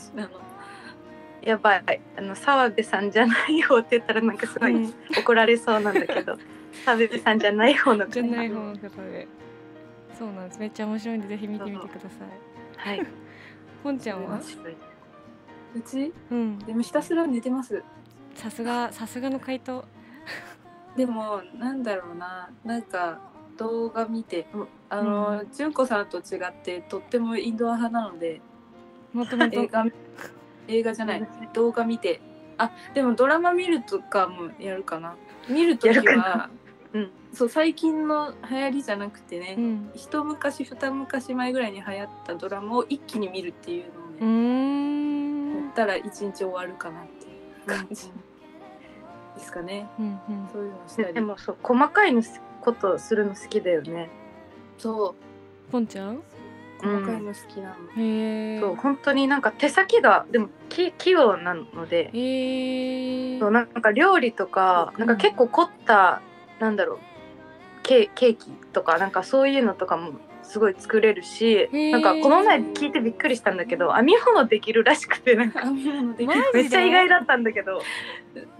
[1.42, 4.94] やばいあの澤部さんじゃない方って言ったらなんかすごいうん。
[5.18, 6.38] 怒られそうなんだけど。
[6.86, 9.28] 澤部さんじゃない方のじゃない方の方で
[10.18, 10.60] そうなんです。
[10.60, 12.08] めっちゃ面白いんでぜひ見てみてくださ
[12.88, 12.98] い。
[12.98, 13.08] はい。
[13.84, 14.40] ポンちゃんは？
[15.76, 16.60] うちうん。
[16.60, 17.84] でもひたすら寝てます。
[18.34, 19.86] さすがさすがの回答。
[20.96, 22.50] でもなんだろうな。
[22.64, 23.20] なんか
[23.58, 24.68] 動画見てうん。
[24.90, 28.40] あの、純子さんと違ってとってもインドア派なので
[29.14, 29.60] もともと。
[29.60, 29.86] 映画
[30.68, 31.28] 映画じゃない。
[31.54, 32.22] 動画見て。
[32.58, 35.16] あでもドラマ見るとかもやるかな。
[35.50, 36.50] 見るときは
[37.36, 39.92] そう最近の流行りじゃなくてね、うん。
[39.94, 45.70] 一昔二昔前ぐらいに流行ったドラマを一気に見るっていうのをね、やん。
[45.70, 47.68] ったら一日終わるかなっていう。
[47.68, 48.12] 感じ
[49.36, 49.88] ですかね。
[50.00, 50.48] うんうん。
[50.52, 51.14] そういうのしたり。
[51.14, 52.24] でもそう細かいの
[52.62, 54.10] ことするの好きだよね。
[54.78, 55.16] そ
[55.68, 55.72] う。
[55.72, 56.22] ポンちゃん？
[56.78, 62.12] 細かいの好きなの、へえそう本当になんか手先がでもき器用なので。
[63.40, 65.08] そうなんか料理とかうん。
[65.08, 66.22] なんか結構凝った
[66.60, 67.00] なんだろう
[67.86, 77.82] ケケーキとかなんかそういうのとかもすごい作れるしなんかこの前聞いてびっくりしたんだけど編み物できるらしくてなんかめっちゃ意外だったんだけど。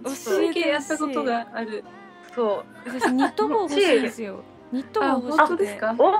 [0.04, 1.84] 教数えてやったことがある。
[2.34, 2.88] そう。
[2.88, 4.42] 私ニット帽欲しいですよ。
[4.72, 5.38] ニット帽あ欲しくて。
[5.38, 5.94] 本当ですか？
[5.98, 6.12] お？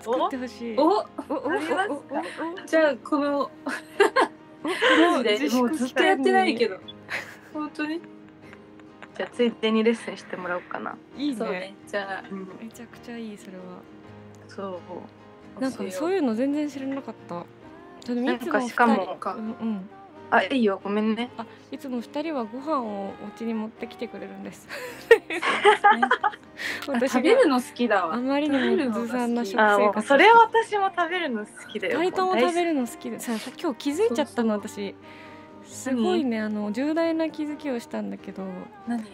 [0.00, 0.76] 作ってほしい。
[0.78, 0.82] お？
[0.88, 1.06] お
[2.66, 3.50] じゃあこのお
[4.64, 6.78] マジでもうずっとやってないけど
[7.52, 8.00] 本当に
[9.18, 11.58] じゃあついでにレッスンしてもらおうかな、いいそうね。
[11.58, 13.62] ねじゃあうん、めちゃくちゃいいそれは。
[14.46, 14.80] そ
[15.58, 15.60] う。
[15.60, 17.44] なんかそういうの全然知らなかった。
[18.04, 19.90] ちょっといつもなんかしかも二人うんうん。
[20.30, 20.80] あいいよ。
[20.84, 21.30] ごめんね。
[21.36, 24.68] あいつも二人はご飯をお家に持ってきてくれるんです。
[26.86, 28.14] 私食べるがの好きだわ。
[28.14, 31.98] あまりにもずさんな食あもう生活それは私も食べるの好きだよ。
[31.98, 33.18] 二人とも食べるるの好きで。
[33.18, 34.68] ささ今日気づいちゃったのそう。
[34.68, 34.94] 私
[35.68, 38.42] すごいねあの重大な気づきをしたんだけど
[38.86, 39.04] 何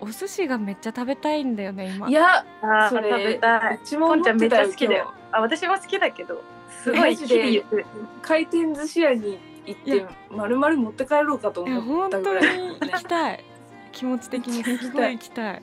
[0.00, 2.06] お寿司がめっちゃ食べたいんだよね今。
[2.06, 3.76] 何いやあーそれ食べたい。
[3.76, 6.42] うちも思ポンちゃんめっちゃ好きだよあ私も好きだけど
[6.82, 7.64] すごいで。
[8.22, 13.44] 回転寿司屋に行っいやて丸々持って帰ろうかと思本当にったぐらい、ね、行きたい。
[13.92, 15.62] 気持ち的にすごい行きたい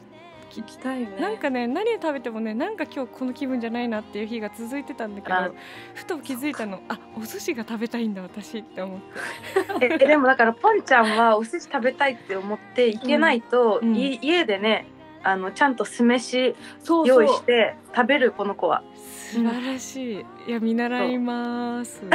[0.56, 1.22] 行きたいよね。
[1.22, 5.52] なんかね何食べてもねなんか今日この気分じゃないなっていう日が続いてたんだけどあ
[5.94, 9.00] ふと気づいたのあお寿司が食べたいんだ私って思っ
[9.80, 9.90] て。
[9.94, 13.96] えでもだからポンちゃんはお寿司食べたいって思って行けないと、うん。
[13.96, 14.88] い家でね
[15.24, 16.56] あのちゃんと酢飯
[17.06, 18.84] 用意して食べるこの子は。
[18.96, 20.26] 素晴らしい。
[20.48, 22.02] いや見習います。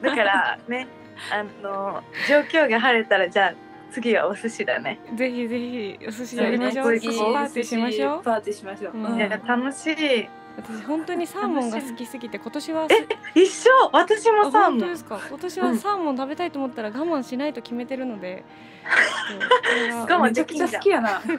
[0.00, 0.86] だからね
[1.30, 3.54] あの状況が晴れたらじゃあ
[3.90, 6.84] 次はお寿司だね、ぜひぜひお寿司やりましょう。
[6.84, 8.22] こういう寿司パーティーしましょう。
[8.22, 9.04] パーティーしましょう、うん。
[9.06, 10.28] うんいや楽しい。
[10.58, 12.88] 私本当にサーモンが好きすぎて今年は
[13.34, 13.70] 一緒？
[13.92, 15.20] 私もあさ本当ですか？
[15.28, 18.44] 今年はサーモン食べたいと思ったら我慢しないと決めてるので、
[19.30, 21.22] ちょっとこれは我慢めちゃくちゃ好きやな。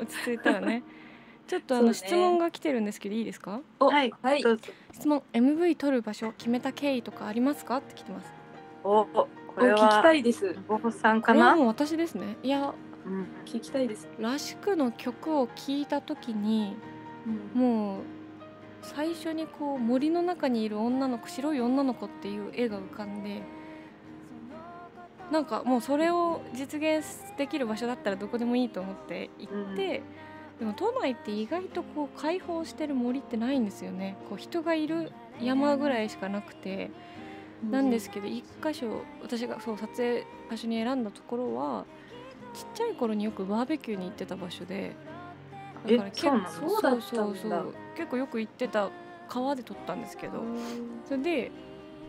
[0.00, 0.82] 落ち着いたらね。
[1.48, 1.94] ちょっとあの、ね。
[1.94, 3.60] 質問が来てるんですけどいいですか？
[3.80, 4.14] おはい。
[4.22, 4.44] はい。
[4.92, 7.78] 質問 MV 撮る場所決めた経緯とかありますか？
[7.78, 8.32] って来てます。
[8.84, 9.06] お
[9.58, 10.56] こお聞きたいです。
[10.68, 12.36] ボホさんこかな、もう私ですね。
[12.42, 12.72] いや
[13.06, 13.26] うん。
[13.44, 16.76] 聞きたいです、らしくの曲を聴いた時に
[17.54, 18.00] もう
[18.82, 23.42] 最初にこう森の中にいる女の子白い女の子っていう絵が浮かんで
[25.32, 27.04] なんかもうそれを実現
[27.36, 30.02] できる場所だったらどこでもいいと思って行って、
[30.58, 34.16] でも都内って意外とこう開放してる森ってないんですよね。
[34.28, 36.90] こう人がいる山ぐらいしかなくて
[37.70, 41.84] なんですけど一箇所私がそう撮影場所に選んだところは
[42.54, 44.94] ちっちゃい頃によくバーベキューに行ってた場所で
[45.86, 46.48] え結そうなの？
[46.50, 48.90] そうだったんだそうそう結構よく行ってた
[49.28, 50.42] 川で撮ったんですけど
[51.04, 51.50] それで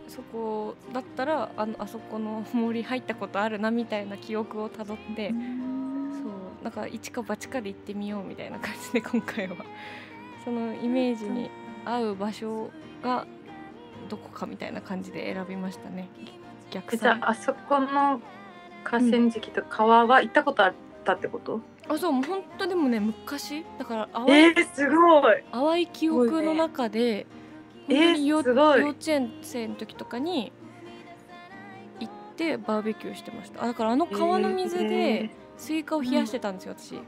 [0.08, 9.56] そこだったらあのあそこの森入ったことあるなみたいな記憶をたどってそうなんか一か八かで行ってみようみたいな感じで今回は。
[10.42, 11.50] そのイメージに
[11.84, 12.70] 合う場所
[13.02, 13.26] が
[14.10, 16.08] どこかみたいな感じで選びましたね。
[16.70, 18.20] 逆えじゃ算ああそこの
[18.84, 23.64] 河川敷と川は行ったことあったってこと、あそうもう本当でもね昔。
[23.78, 25.44] だから淡い,、えー、すごい。
[25.52, 27.26] 淡い記憶の中で、
[27.88, 30.52] ね本当に幼えー幼稚園生の時とかに
[31.98, 33.62] 行ってバーベキューしてました。
[33.62, 36.94] あだからあの川の水えでスイカを冷やしてたんですよ、私。
[36.96, 37.00] う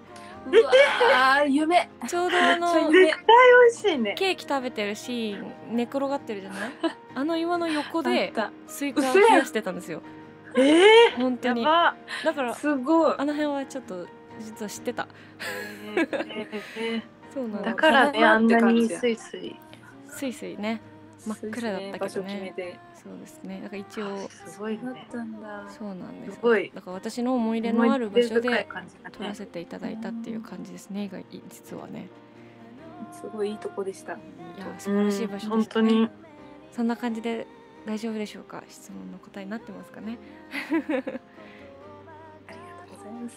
[0.46, 1.88] わー夢。
[2.08, 3.12] ちょうどあの絶対美
[3.70, 4.14] 味しいね。
[4.16, 6.70] ケーキ食べてるシーン寝転がってるじゃない？
[7.14, 8.32] あの岩の横あで
[8.66, 10.02] スイカを冷やしてたんですよ。
[10.56, 11.64] えー、本当に。
[11.64, 11.94] だ
[12.34, 13.14] からすごい。
[13.16, 14.06] あの辺はちょっと
[14.40, 15.06] 実は知ってた。
[15.96, 17.02] えーえ
[17.32, 19.56] そうなのーだからねあんなにスイスイ。
[20.08, 20.80] スイスイね。
[21.24, 22.54] 真っ暗だったけどね
[23.02, 23.60] そうですね。
[23.62, 24.82] だから一応すごいね。
[24.84, 25.64] だったんだ。
[25.68, 28.68] そうなんですよすごいだから私の思い出のある場所で
[29.10, 32.08] 撮らせていただいたっていう感じですねが実はね。
[33.10, 34.12] すごいいいとこでした。
[34.12, 34.16] い
[34.58, 35.90] や素晴らしい場所でした、ね。
[35.90, 36.10] うん本当に。
[36.70, 37.46] そんな感じで
[37.84, 38.62] 大丈夫でしょうか？
[38.68, 40.18] 質問の答えになってますかね？
[40.70, 41.12] ありがと
[42.94, 43.36] うございます。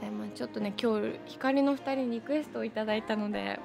[0.00, 3.58] でまあちょっとね今日光の2人にリクエストをいただいたので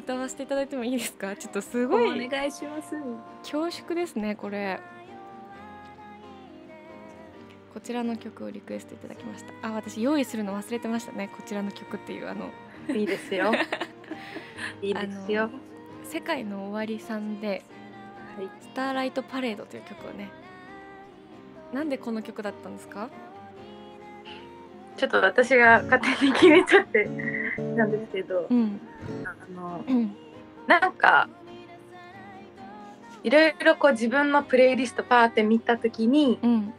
[0.00, 1.36] 歌わせていただいてもいいですか？
[1.36, 2.94] ちょっとすごおい願いします。
[3.42, 4.80] 恐縮ですねこれ。
[7.72, 9.68] こちらの曲をリクエストいただきました。
[9.68, 11.30] あ私用意するの忘れてましたね。
[11.36, 12.50] こちらの曲っていうあの。
[12.88, 13.52] いいですよ。
[14.82, 15.50] いいですよ。
[16.04, 17.62] 世界の終わりさんで
[18.36, 20.30] はい「スターライトパレード」という曲をね。
[21.72, 23.08] なんでこの曲だったんですか？
[24.96, 27.08] ちょっと私が勝手に決めちゃって
[27.76, 28.80] なんですけど、うん。
[29.24, 30.16] あのうん。
[30.66, 31.28] なんか
[33.22, 36.72] いろいろこう自分のプレイリストパーって見た時にうんうん。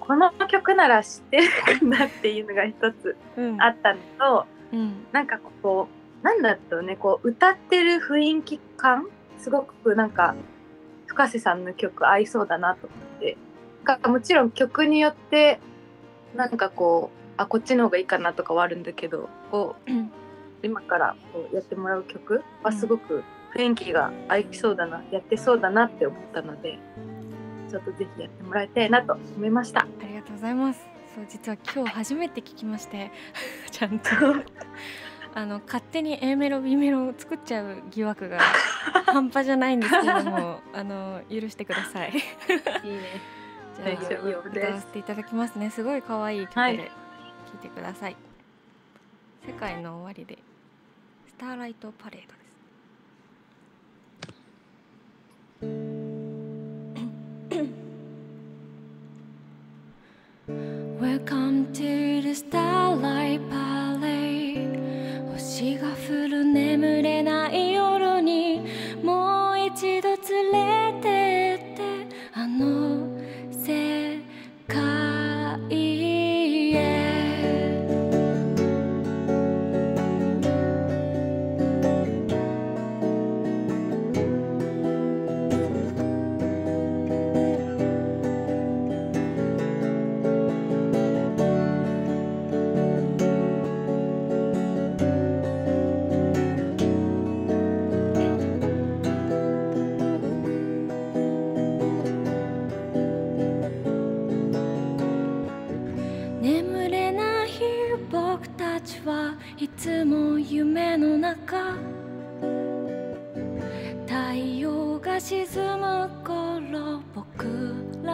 [0.00, 1.48] この曲なら知ってる
[1.80, 3.62] かなっていうのが一つうん。
[3.62, 5.06] あったのとうん。
[5.12, 5.88] なんかこ
[6.22, 9.06] うなんだろうねこう歌ってる雰囲気感
[9.38, 10.34] すごくなんか
[11.06, 13.36] 深瀬さんの曲合いそうだなと思って。
[14.06, 15.60] もちろん曲によって
[16.34, 20.10] なんかこうあこっちの方がいいかなとかはあるんだけどこううん。
[20.62, 23.22] 今からこうやってもらう曲はすごく
[23.54, 26.78] 雰囲気が合いそうだな、やってそうだなって思ったので
[27.70, 29.80] ちょっとぜひやってもらいたいなと思いました。
[29.80, 30.86] ありがとうございます。
[31.14, 33.10] そう実は今日初めて聞きまして
[33.70, 34.08] ちゃんと。
[35.34, 38.40] あの勝手に A メロ B メロを作っちゃう疑惑が
[39.06, 42.12] 半端じゃないんですけどもあの許してください。
[42.82, 43.37] いいね
[43.84, 44.66] 大丈夫です。
[44.66, 45.70] 歌わせていただきますね。
[45.70, 46.76] すごい可愛い曲ではい。
[46.78, 46.82] 聴
[47.54, 48.16] いてください、
[49.46, 50.38] 世界の終わりで
[51.28, 52.48] スターライトパレードです。
[61.00, 64.78] Welcome to the starlight parade
[65.32, 67.37] 星が降る眠れない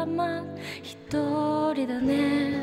[0.06, 0.44] ま
[0.82, 0.94] 一
[1.74, 2.53] 人だね。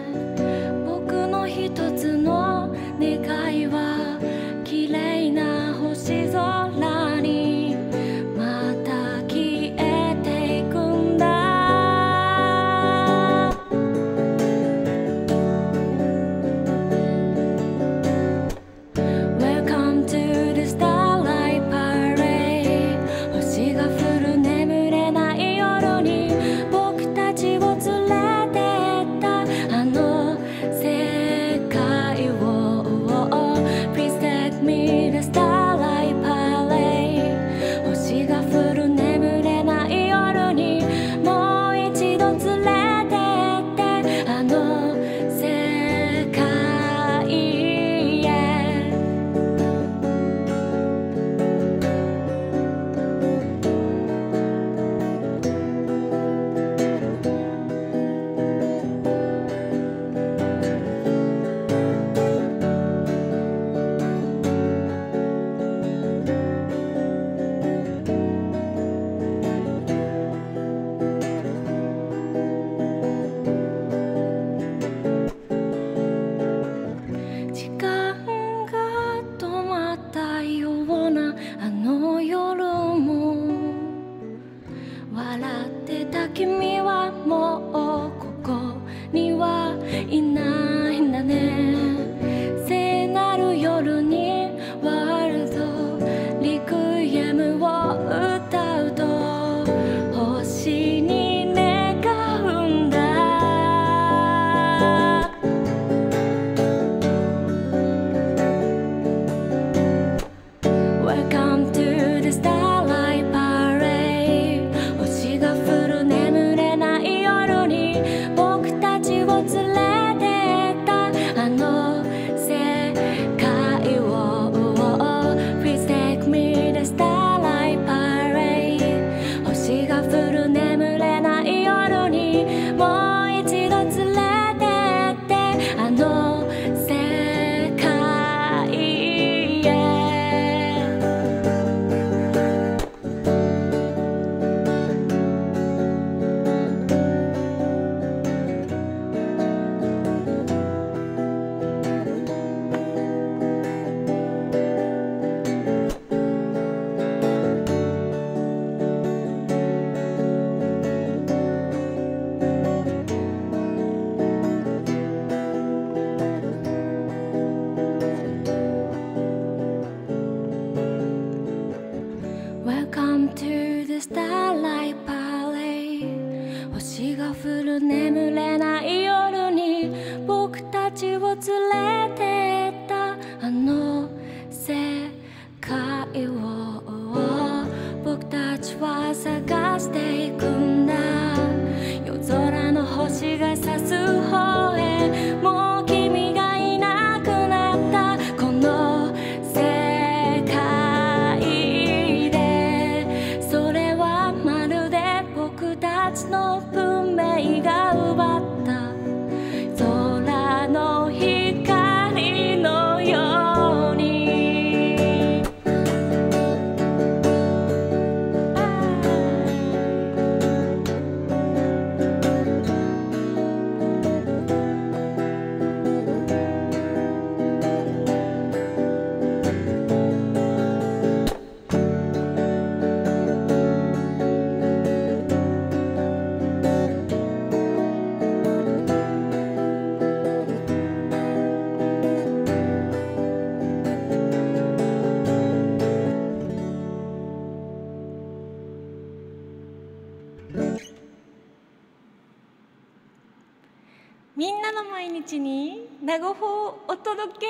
[255.31, 257.47] の毎日に名護法をお届け。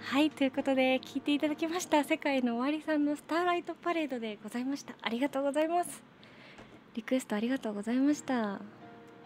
[0.00, 4.94] はいということで聞いていただきました世界の終わりさんのスターライトパレードでございました。
[5.02, 6.02] ありがとうございます。
[6.94, 8.54] リクエストありがとうございました。
[8.54, 8.60] あ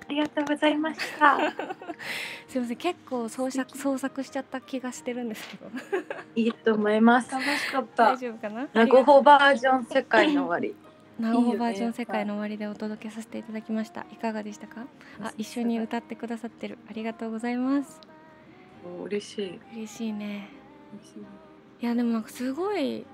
[0.09, 1.39] りがとうございました。
[2.49, 5.71] すいません結構創作創作しちゃった気がしてるんですけど。
[6.37, 7.31] いいと思います。
[7.33, 8.13] 楽しかった。
[8.13, 8.69] 大丈夫かな？
[8.73, 10.86] ラゴホバージョン世界の終わり。
[11.19, 14.05] ナオいいよねバージョン世界の終わりでお届けさせていただきました。
[14.13, 14.87] いかがでしたか？
[15.21, 16.79] あ一緒に歌ってくださってる。
[16.91, 18.01] ありがとうございます。
[19.01, 19.61] お嬉しい。
[19.75, 20.49] 嬉しいね。
[21.81, 21.85] い。
[21.87, 23.07] やでもなんかすごい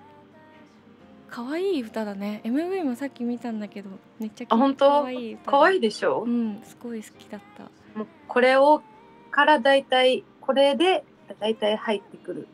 [1.28, 2.40] 可愛い歌だね。
[2.44, 4.56] MV もさっき見たんだけどめっちゃ可
[5.04, 6.24] 愛い歌可愛いいでしょ？
[6.26, 6.28] う。
[6.28, 7.64] んすごい好きだった。
[7.98, 8.82] もうこれを
[9.30, 11.04] からだいたいこれで
[11.38, 12.48] だいたい入ってくる。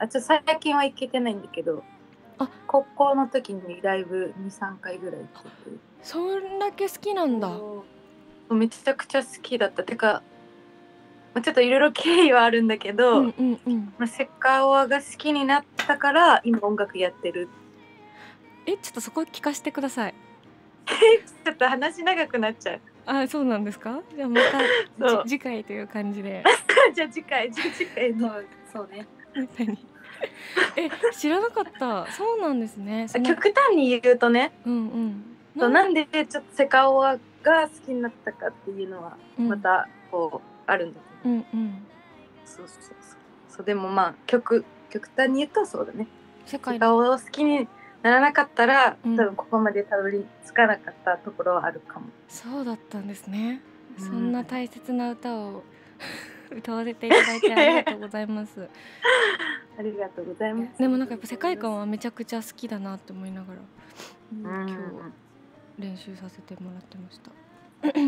[0.00, 1.84] あちょっと最近は行けてないんだけど。
[2.38, 5.76] あ高校の時にライブ2、3回ぐらい行ってて。
[6.02, 7.50] そんだけ好きなんだ
[8.50, 9.82] めちゃくちゃ好きだった。
[9.82, 10.22] てか、
[11.34, 17.48] まあちょっといろいろ経緯はあるんだけど、うんうんうんまあ、セカオワが好きになったから今音楽やってる。
[18.66, 20.14] えちょっとそこ聞かせてください
[21.44, 22.80] ちょっと話長くなっちゃう。
[23.06, 24.00] あそうなんですか？
[24.14, 24.40] じゃあま
[24.98, 26.44] た 次回という感じで
[26.94, 28.28] じゃあ次回、じゃあ次回の。
[28.28, 29.17] そうそうね何
[30.76, 32.10] え知らなかった。
[32.12, 33.06] そうなんですね。
[33.24, 35.24] 極端に言うとね、うんうん。
[35.58, 39.48] そうなんでちょっとセカオワが好きになったかっていうのはうん。
[39.48, 41.86] またこうあるんだけど、うんうん。
[42.44, 42.94] そうそうそう。
[43.48, 43.66] そう。
[43.66, 46.08] でもまあ極極端に言うとそうだね。
[46.46, 46.74] 世界。
[46.74, 47.68] セカオワを好きに
[48.02, 49.16] ならなかったら、うん。
[49.16, 52.06] 多分ここまでたどり着かなかったところはあるかも。
[52.28, 53.60] そうだったんですね、
[53.98, 54.06] うん。
[54.06, 55.62] そんな大切な歌を
[56.54, 58.68] 歌わせていただいてありがとうございます。
[59.78, 60.78] ありがとうございます。
[60.78, 63.60] でもなんかやっぱ世界観はめちゃくちゃ好きだなって思いながら
[64.32, 64.82] うん今日
[65.82, 67.30] 練習させてもらってました。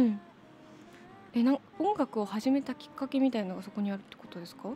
[1.32, 4.70] えなん音楽を始めたきっかけみたいなのがそこにあるってことですか？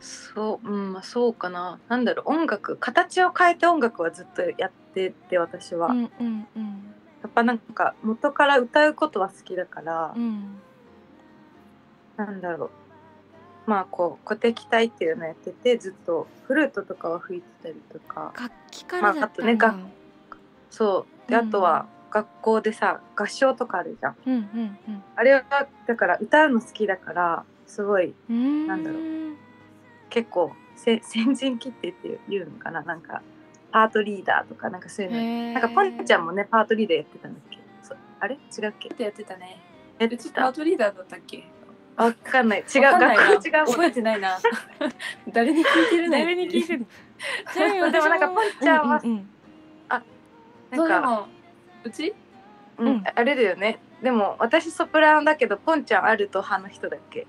[0.00, 1.78] そううんまあそうかな。
[1.88, 6.94] なんだろう音楽形を変えて音楽はずっとやってて私は、うんうんうん。
[7.22, 10.58] やっぱなんか元から歌うことは好きだから、うん
[12.24, 12.70] なんだろう。
[13.70, 18.32] まあこう鼓笛隊っていうのやっててずっとフルートとかは吹いてたりとか。
[18.38, 19.74] 楽器からまああとねが
[20.70, 21.30] そう。
[21.30, 21.48] でうん。
[21.48, 24.16] あとは学校でさ合唱とかあるじゃん。
[24.26, 25.44] うんうんあれは
[25.86, 28.66] だから歌うの好きだからすごいうんうん。
[28.66, 29.00] なんだろう。
[30.08, 32.82] 結構せ 先陣切ってっていうのかな。
[32.82, 33.22] なんか
[33.70, 35.12] パートリーダーとかなんかそういう
[35.52, 35.60] の。
[35.60, 37.58] なんかポンちゃんもねパートリーダーやってたんだっけ？
[38.18, 38.34] あれ？
[38.34, 38.88] 違うっけ？
[38.88, 39.60] ってやってたね。
[39.98, 41.44] やってうちパーたトリーダーだったっけ？
[42.04, 42.60] わかんない。
[42.60, 44.38] 違う学校違う覚えてないな。
[45.32, 46.18] 誰に聞いてるね。
[46.20, 46.86] 誰に聞いてんの
[47.52, 49.28] ちなみに私でもなんかポンちゃんはうんうんうん。
[50.70, 51.28] なんか。
[51.84, 52.14] そうち？
[52.78, 53.04] うんうん。
[53.14, 53.78] あれだよね。
[54.02, 57.26] でも私ソプラノだけどポンちゃんアルト派の人だっけ？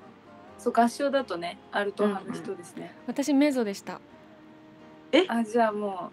[0.58, 4.00] そう合唱だとねアルト派の人ですね、私メゾでした。
[5.28, 6.12] あじゃあも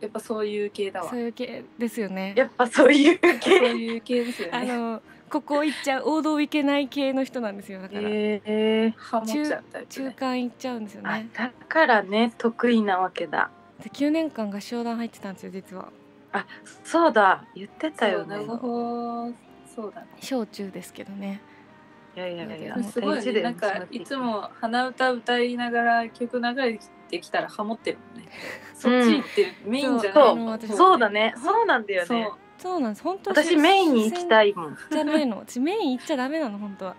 [0.00, 1.10] うやっぱそういう系だわ。
[1.10, 2.32] そういう系ですよね。
[2.36, 4.58] やっぱそういうそう系いう系ですよね。
[4.58, 13.50] あのここ行っちゃう王道行けない系の人なんですよだから、えー、ハモっちゃうタイプ中ね間行っちゃうんですよあねだからね得意なわけだ。
[13.82, 15.88] で9年間合唱団入ってたんですよ実は。
[16.32, 16.46] あ
[16.84, 18.36] そうだ言ってたよね。
[18.46, 20.06] そうだね。
[20.20, 21.40] 小中ですけどね。
[22.16, 23.42] いやいやいやあすごいね。
[23.42, 28.30] なんかいつも鼻歌歌いながら曲流れてきたらハモってるもんね。
[28.74, 30.76] そっち行ってる、メインじゃないそう。
[30.76, 31.34] そうだね。
[31.36, 33.02] そうなんだよねそうなんです。
[33.02, 34.78] 本当私メインに行きたいいもん。
[34.90, 35.38] じゃないの。
[35.38, 36.96] 私メイン行っちゃダメなの本当は。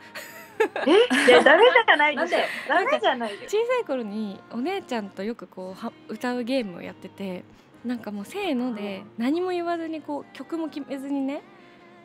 [0.87, 1.29] え？
[1.29, 2.37] いやダメじゃないでしょ。
[2.73, 2.91] なんで？
[2.91, 7.43] ダメじゃないよ小さい頃にお姉ちゃんとよくこうは歌うゲームをやってて
[7.85, 11.43] なんかもうせーので何も言わずにこう曲も決めずにね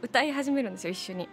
[0.03, 1.29] 歌い始めるんですよ一緒に。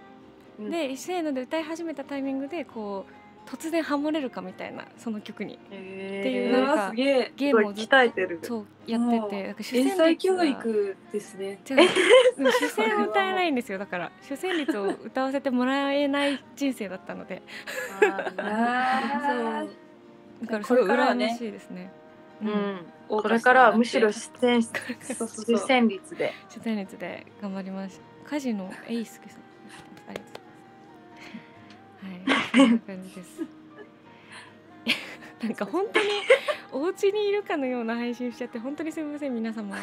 [0.59, 0.72] うん。
[0.72, 3.13] でせーので歌い始めたタイミングでこう
[3.52, 5.58] 突然ハモれるかみたいなその曲に。
[5.72, 8.39] へっていうなんかゲームをずっと鍛えてる。
[8.43, 10.16] そうやっててなんか主旋律が。
[10.16, 11.60] 教育ですね。
[11.66, 13.80] 主旋を歌えないんですよ。
[13.80, 17.41] だから主旋律を歌わせてもらえない人生だったので。
[18.38, 19.66] あ
[20.41, 21.91] だからすごいこれからはね羨ましいですね。
[22.43, 22.52] ううん。
[22.52, 25.68] んこれからはむしろ出演そうそう主そう。
[25.68, 26.34] 旋律で。
[26.50, 28.00] 主旋律で頑張ります。
[28.26, 29.49] カジノエイスケさん。
[32.02, 32.22] はい、
[32.58, 33.41] こんな感じです。
[35.41, 36.06] なんか本当に
[36.72, 39.78] お家にいるかのような配信しちゃって本当にすみません皆様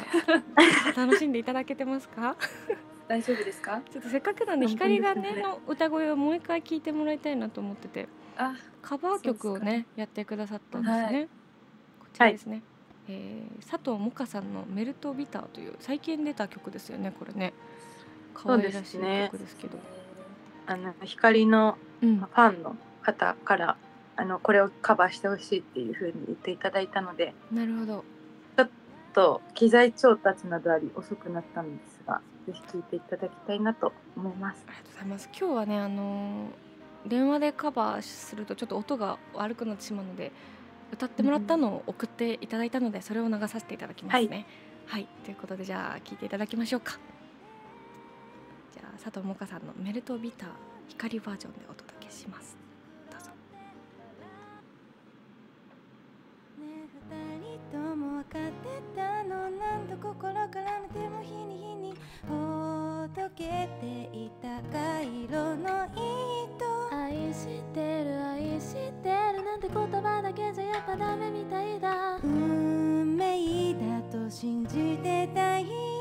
[0.95, 2.37] 楽しんでいただけてますか？
[3.09, 3.81] 大丈夫ですか？
[3.91, 8.07] ちょっとせっかくなんで光がねねの歌声をもう一回聞いてもらいたいなと思ってて
[8.37, 11.03] あカバー曲をねやってくださったんですね。
[11.03, 11.29] はい
[12.01, 12.63] こちらですね。
[13.09, 17.55] えー佐藤萌歌さんのメルトビターという最近出た曲ですよねこれね。
[18.35, 19.79] 可愛らしい曲ですけど。
[20.67, 23.77] あの光のうんファンの方から
[24.17, 28.05] あのこれをカバーしてほしいっていうふうに言っていただいたのでなるほど。
[28.57, 28.69] ちょっ
[29.13, 35.29] と機材調達などあり遅くなったんですがぜひ聴いていただきたいなと思いますありがとうございます。
[35.39, 36.67] 今日はねあのー
[37.09, 40.33] 電話でカバーするとちょっと音が悪くなってしまうので
[40.93, 44.47] 歌ってもらったのを送っていただいたのでそれを流させていただきますね。
[44.87, 46.99] はい、ということでじゃあ聞いていただきましょうか。
[48.73, 50.49] じゃあ佐藤萌歌さんのメルトビター
[50.89, 52.57] 光バージョンでお届けします。
[53.11, 53.31] どうぞ。
[56.59, 59.51] ねえ二人とも分かってたの。
[59.51, 61.95] なんと心からの手も日に日に
[62.29, 66.65] ほどけていた回路の糸。
[66.93, 69.45] 愛してる愛してる。
[69.45, 72.19] なんて言葉だけじゃやっぱダメみたいだ。
[72.23, 75.96] 運命だと信じてた日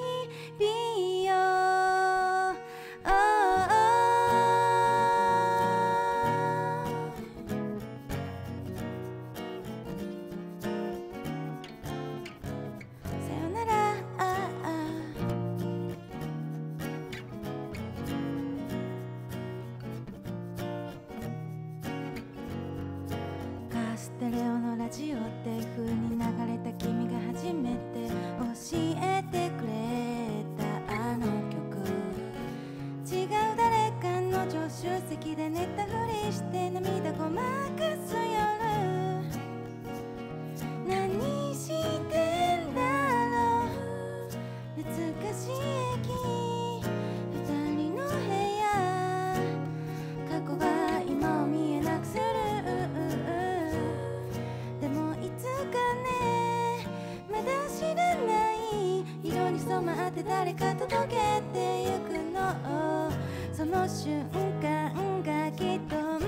[60.46, 61.16] 誰か届け
[61.52, 63.10] てゆくの。
[63.52, 64.24] その瞬
[64.62, 64.94] 間
[65.24, 66.28] がきっとんと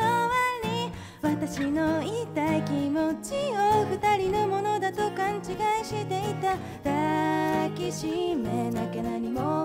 [0.00, 0.30] 終わ
[0.64, 0.90] り。
[1.20, 5.40] 私の言いたい気持ちを二人のものだと勘違
[5.82, 6.56] いしていた。
[6.82, 9.59] 抱きしめなきゃ何も。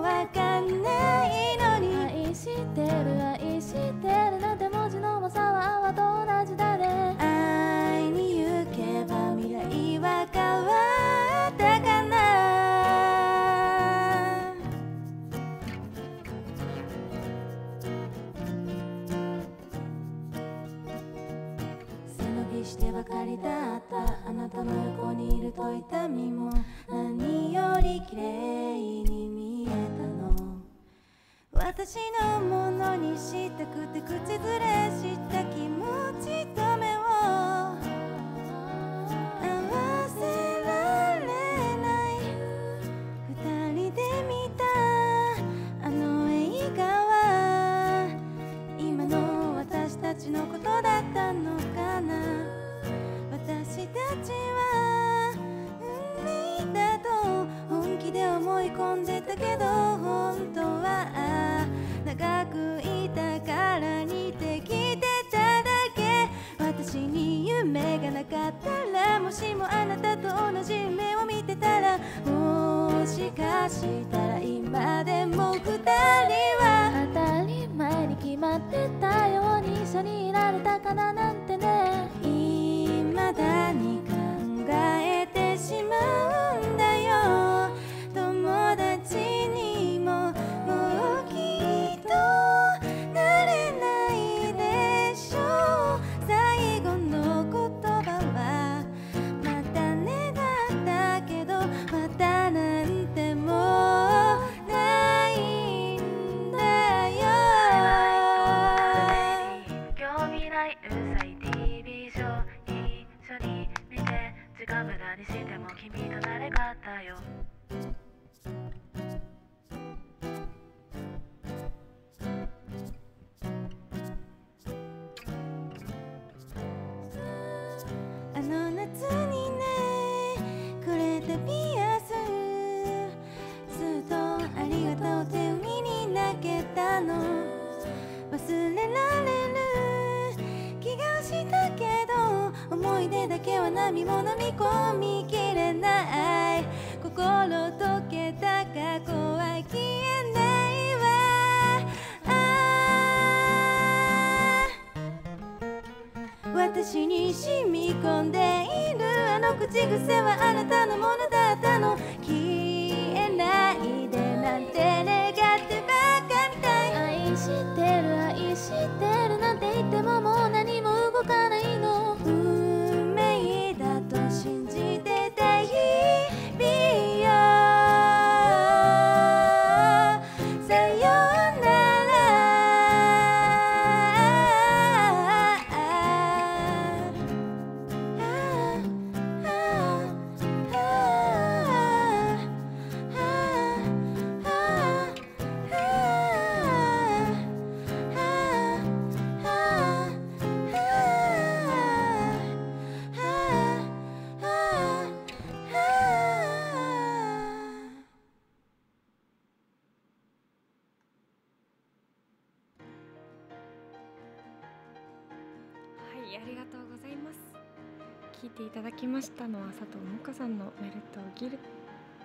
[218.46, 221.58] 聴いていただきましたのは佐藤萌歌さんのメルトギル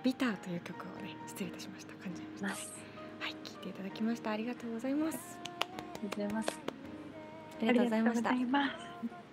[0.04, 1.94] ビターという曲をね失礼いたしました。
[1.94, 2.48] 感じました。
[2.48, 2.54] は
[3.28, 3.32] い。
[3.42, 4.30] 聴いていただきました。
[4.30, 5.18] ありがとうございます。
[5.18, 5.20] あ
[6.00, 6.48] りがとうございます。
[7.58, 8.32] ありがとうございました。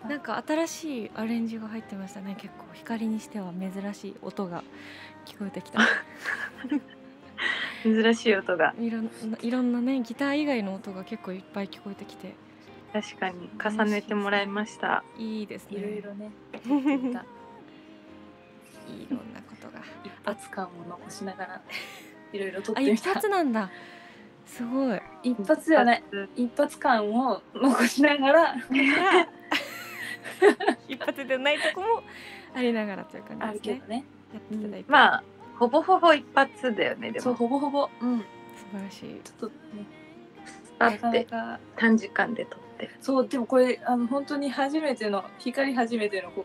[0.07, 2.35] なんか新しいアレンジが入ってましたね。
[2.39, 4.63] 結構光にしては珍しい音が
[5.27, 5.81] 聞こえてきた。
[7.83, 8.73] 珍しい音が。
[8.79, 12.33] いろんないろんなねギター以外の音が結構いっぱい聞こえてきて
[12.91, 15.03] 確かに重ねてもらいました。
[15.17, 15.77] いいですね。
[15.77, 16.31] いろいろね。
[16.65, 16.67] い
[19.09, 19.83] ろんなことが。
[20.03, 21.61] 一発感を残しながら
[22.33, 23.13] いろいろ撮ってみた。
[23.13, 23.69] 発なんだ。
[24.45, 25.01] すごい。
[25.23, 26.03] 一発ではない。
[26.35, 26.79] 一発。
[26.79, 28.55] 感を残しながら。
[30.87, 32.03] 一発でないとこも
[32.55, 33.97] ありながらというあ感じですね。
[33.97, 34.05] ね。
[34.33, 35.23] やっていただいて、まあ
[35.57, 37.89] ほぼほぼ一発だよねでそうもほぼほぼ。
[38.01, 38.19] うん。
[38.19, 38.25] 素
[38.71, 39.21] 晴らしい。
[39.23, 39.85] ちょっとね。
[40.79, 41.27] あって
[41.75, 42.85] 短時間で撮って。
[42.87, 46.37] るそうでもこれあの本当に初めての光初めての試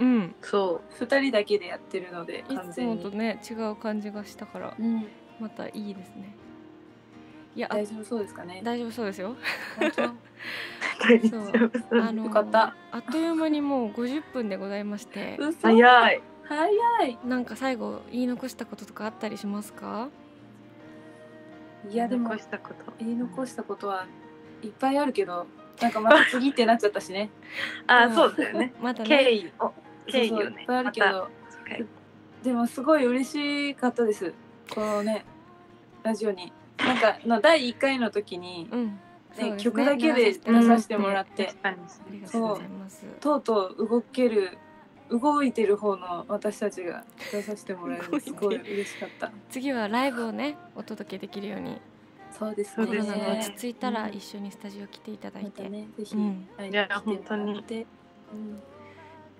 [0.00, 0.06] み。
[0.06, 0.34] うん。
[0.42, 5.06] そ二人だけでやってるのでいつもとね違う感じがしたからうん。
[5.40, 6.36] またいいですね。
[7.54, 8.60] いやあ大丈夫そうですかね。
[8.64, 9.34] 大丈夫そうですよ。
[9.78, 10.04] 本当？
[10.06, 10.12] う。
[11.00, 12.00] 大丈夫そう。
[12.00, 12.74] あのよかった。
[12.90, 15.36] あっという間にもう50分でございまして。
[15.38, 15.60] 嘘？
[15.68, 16.22] 早い。
[16.44, 17.18] 早い。
[17.26, 20.08] なんか最後言い残したこととかあったりしますか？
[21.90, 22.92] いやでも残したこと。
[22.98, 24.06] 言い残したことは
[24.62, 25.46] いっぱいあるけど
[25.80, 27.30] なんかまた次ってなっちゃったしね。
[27.86, 28.14] あうん。
[28.14, 28.74] そうだよね。
[28.80, 29.08] またね。
[29.08, 29.72] 経緯を
[30.06, 30.60] 経緯そうそうをね。
[30.60, 31.28] いっぱいあるけど、
[32.42, 34.32] でもすごい嬉しかったです。
[34.74, 35.24] このね
[36.02, 36.52] ラジオに。
[36.78, 38.98] なんかの第1回の時に、うん。
[39.34, 39.62] そうですね。
[39.62, 41.76] 曲だけで出させてもらって、確かに。
[41.76, 43.06] ありがとうございます。
[43.20, 44.58] とうとう動ける
[45.10, 49.30] 動いてる方の私たちが出させてもらえるのすごい嬉しかった。
[49.50, 51.80] 次はライブをねお届けできるように
[52.32, 52.86] そうですね。
[52.86, 56.48] コロナが落ちね着いたらうん一緒にスタジオ来ていただいまて、ぜひうん。
[56.56, 57.86] 会いいや本当に。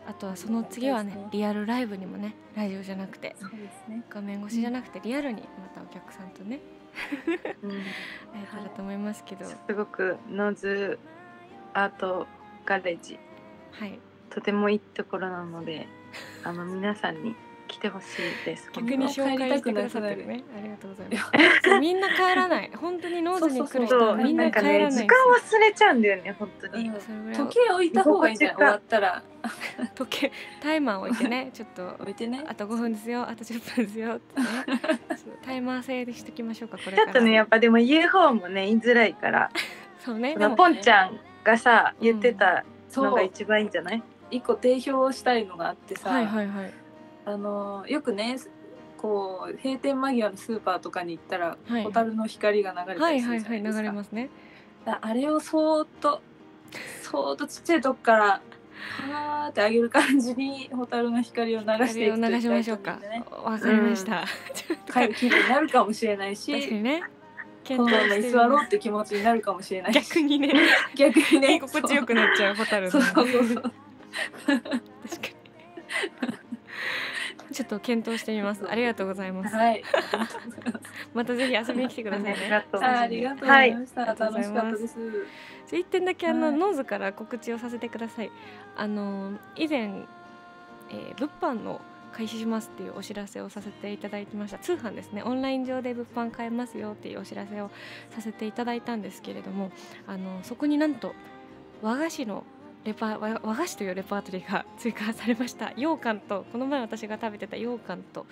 [0.06, 6.60] あとはその次はねリアルライブにもねラジオじゃなくてそうですね、画面越しじゃなくてリアルにまたお客さんとね
[7.62, 7.78] うん、 会
[8.42, 9.44] えたらと思いますけど。
[9.46, 10.98] すごくノーズ
[11.72, 12.26] アート
[12.66, 13.18] ガレージ。
[13.70, 13.98] はい。
[14.28, 15.86] とてもいいところなので
[16.42, 17.36] あの皆さんに
[17.72, 18.70] 来てほしいです。
[18.76, 20.44] 逆に紹介してくださってるね。
[20.56, 21.18] ありがとうございま
[21.62, 21.70] す。
[21.80, 22.70] みんな帰らない。
[22.76, 24.92] 本当にノーズに来る人みんな帰らない。
[24.92, 26.92] 時間忘れちゃうんだよね本当に、
[27.34, 28.36] 時計置いた方がいいん。
[28.36, 29.22] じゃない終わったら。
[29.96, 31.50] 時計タイマー置いてね。
[31.54, 32.44] ちょっと置いてね。
[32.46, 33.22] あと5分ですよ。
[33.22, 34.20] あと10分ですよ。
[35.44, 39.50] タイマー制でしときましょうかこれちょっとねやっぱでも言う方もね言いづらいから。
[39.98, 46.81] そうねポンちゃんがさ言ってたのが一番いいんじゃない、一個定評したいのがあってさ、はいはいはい
[47.24, 48.36] あのよくね
[48.98, 51.82] こう閉店間際のスーパーとかに行ったら、はい。
[51.82, 54.30] ホタルの光が流れたはいりすはいはい流るじゃないですか、れますね。
[54.84, 56.22] だあれをそーっと
[57.02, 58.42] そーっとちっちゃいとこから
[59.00, 63.00] パーって上げる感じにホタルの光を流していくと流しましょうか。
[63.44, 67.02] わかりました、 ちょっと帰る気分になるかもしれないしね。
[67.02, 67.08] こ
[67.64, 70.00] 検のまま居座ろううって気持ちになるかもしれないし。
[70.00, 70.52] 逆にね。
[70.96, 71.56] 逆にね。
[71.56, 73.44] 居心地よくなっちゃうホタルのそうそうそう。
[73.44, 76.41] 確かに
[77.52, 78.68] ちょっと検討してみます。
[78.68, 79.54] ありがとうございます。
[79.54, 79.82] はい。
[81.14, 82.32] またぜひ遊びに来てくださいね。
[82.32, 82.60] ありが
[83.30, 84.18] とうございました、はい。
[84.18, 84.98] 楽しかったです。
[85.66, 88.30] じゃあ一点だけあの、はいノーズから告知をさせてください。
[88.76, 89.90] あの以前
[90.90, 91.80] えー物販の
[92.12, 94.58] 開始しますっていうお知らせをさせていただいてました。
[94.58, 95.22] 通販ですね。
[95.22, 97.70] オンライン上で物販買えますよっていうお知らせを
[98.10, 99.72] させていただいたんですけれども
[100.06, 101.14] あのそこになんと
[101.80, 102.44] 和菓子の
[102.84, 105.70] レパ和菓子というレパートリーが追加されました。
[105.70, 108.26] 羊羹とこの前私が食べてた羊羹と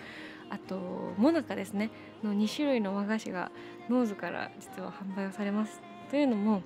[0.48, 0.76] あと
[1.16, 1.90] もなかですね。
[2.24, 3.51] の2種類の和菓子が
[3.88, 5.80] ノーズから実は販売をされます。
[6.11, 6.62] というのも、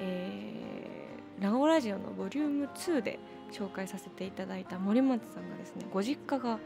[0.00, 3.20] えー、ナゴラジオのボリューム2で
[3.52, 6.58] 紹介させていただいた森松さんがですねご実家が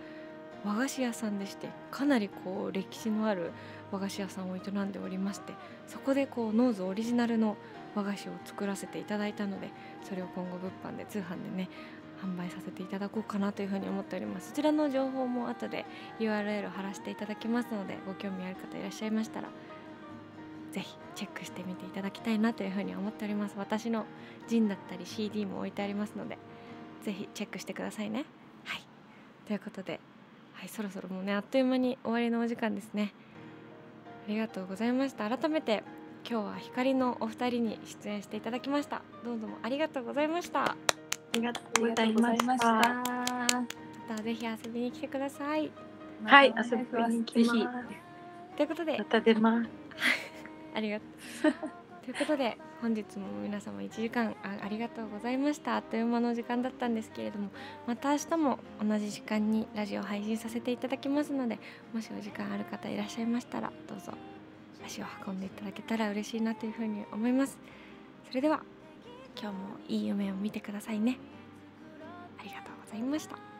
[0.64, 3.52] 和菓子屋さんでしてかなりこう歴史のある
[3.92, 5.52] 和菓子屋さんを営んでおりまして
[5.86, 7.56] そこでこうノーズオリジナルの
[7.94, 9.70] 和菓子を作らせていただいたので
[10.04, 11.68] それを今後物販で通販でね
[12.22, 14.50] 販売させていただこうかなというふうに思っております。
[14.50, 15.84] そちらの情報も後で
[16.20, 19.48] URL を貼らせていただきますのでご興味ある方いらっしゃいましたら
[20.72, 23.54] ぜひチェックしてみていただきたいなというふうに思っております。
[23.56, 24.06] 私の
[24.48, 26.38] ジンだったり CD も置いてありますので
[27.02, 28.24] ぜひチェックしてくださいね。
[28.64, 28.82] はい。
[29.46, 30.00] ということで
[30.54, 33.12] はいそろそろもうねあっという間に終わりのお時間ですね。
[34.26, 35.28] ありがとうございました。
[35.28, 35.82] 改めて
[36.26, 39.02] 今日は光のお二人に出演していただきました。
[39.22, 40.64] どうぞもありがとうございました。
[40.64, 40.76] あ
[41.34, 42.66] りがとうございました。
[42.72, 42.84] ま
[44.16, 45.70] たぜひ遊びに来てください。
[46.24, 47.12] はい遊びに来ます。
[47.12, 47.48] ぜひ。
[48.56, 48.96] ということで。
[48.96, 49.68] また出ます。
[50.74, 51.04] ありがと
[51.50, 51.52] う。
[52.04, 55.76] ということで本日も皆様1時間あありがとうございました。
[55.76, 57.50] あっという間の時間だったんですけれども
[57.86, 61.58] また明日も同じ時間にラジオを配信させていただきますので
[61.92, 64.12] もしお時間ある方いらっしゃいましたらどうぞ
[64.84, 67.58] 足を運んでいただけたら嬉しいなというふうに思います。
[68.28, 68.62] それでは
[69.40, 71.18] 今日もいい夢を見てくださいね。
[72.38, 73.53] ありがとうございました。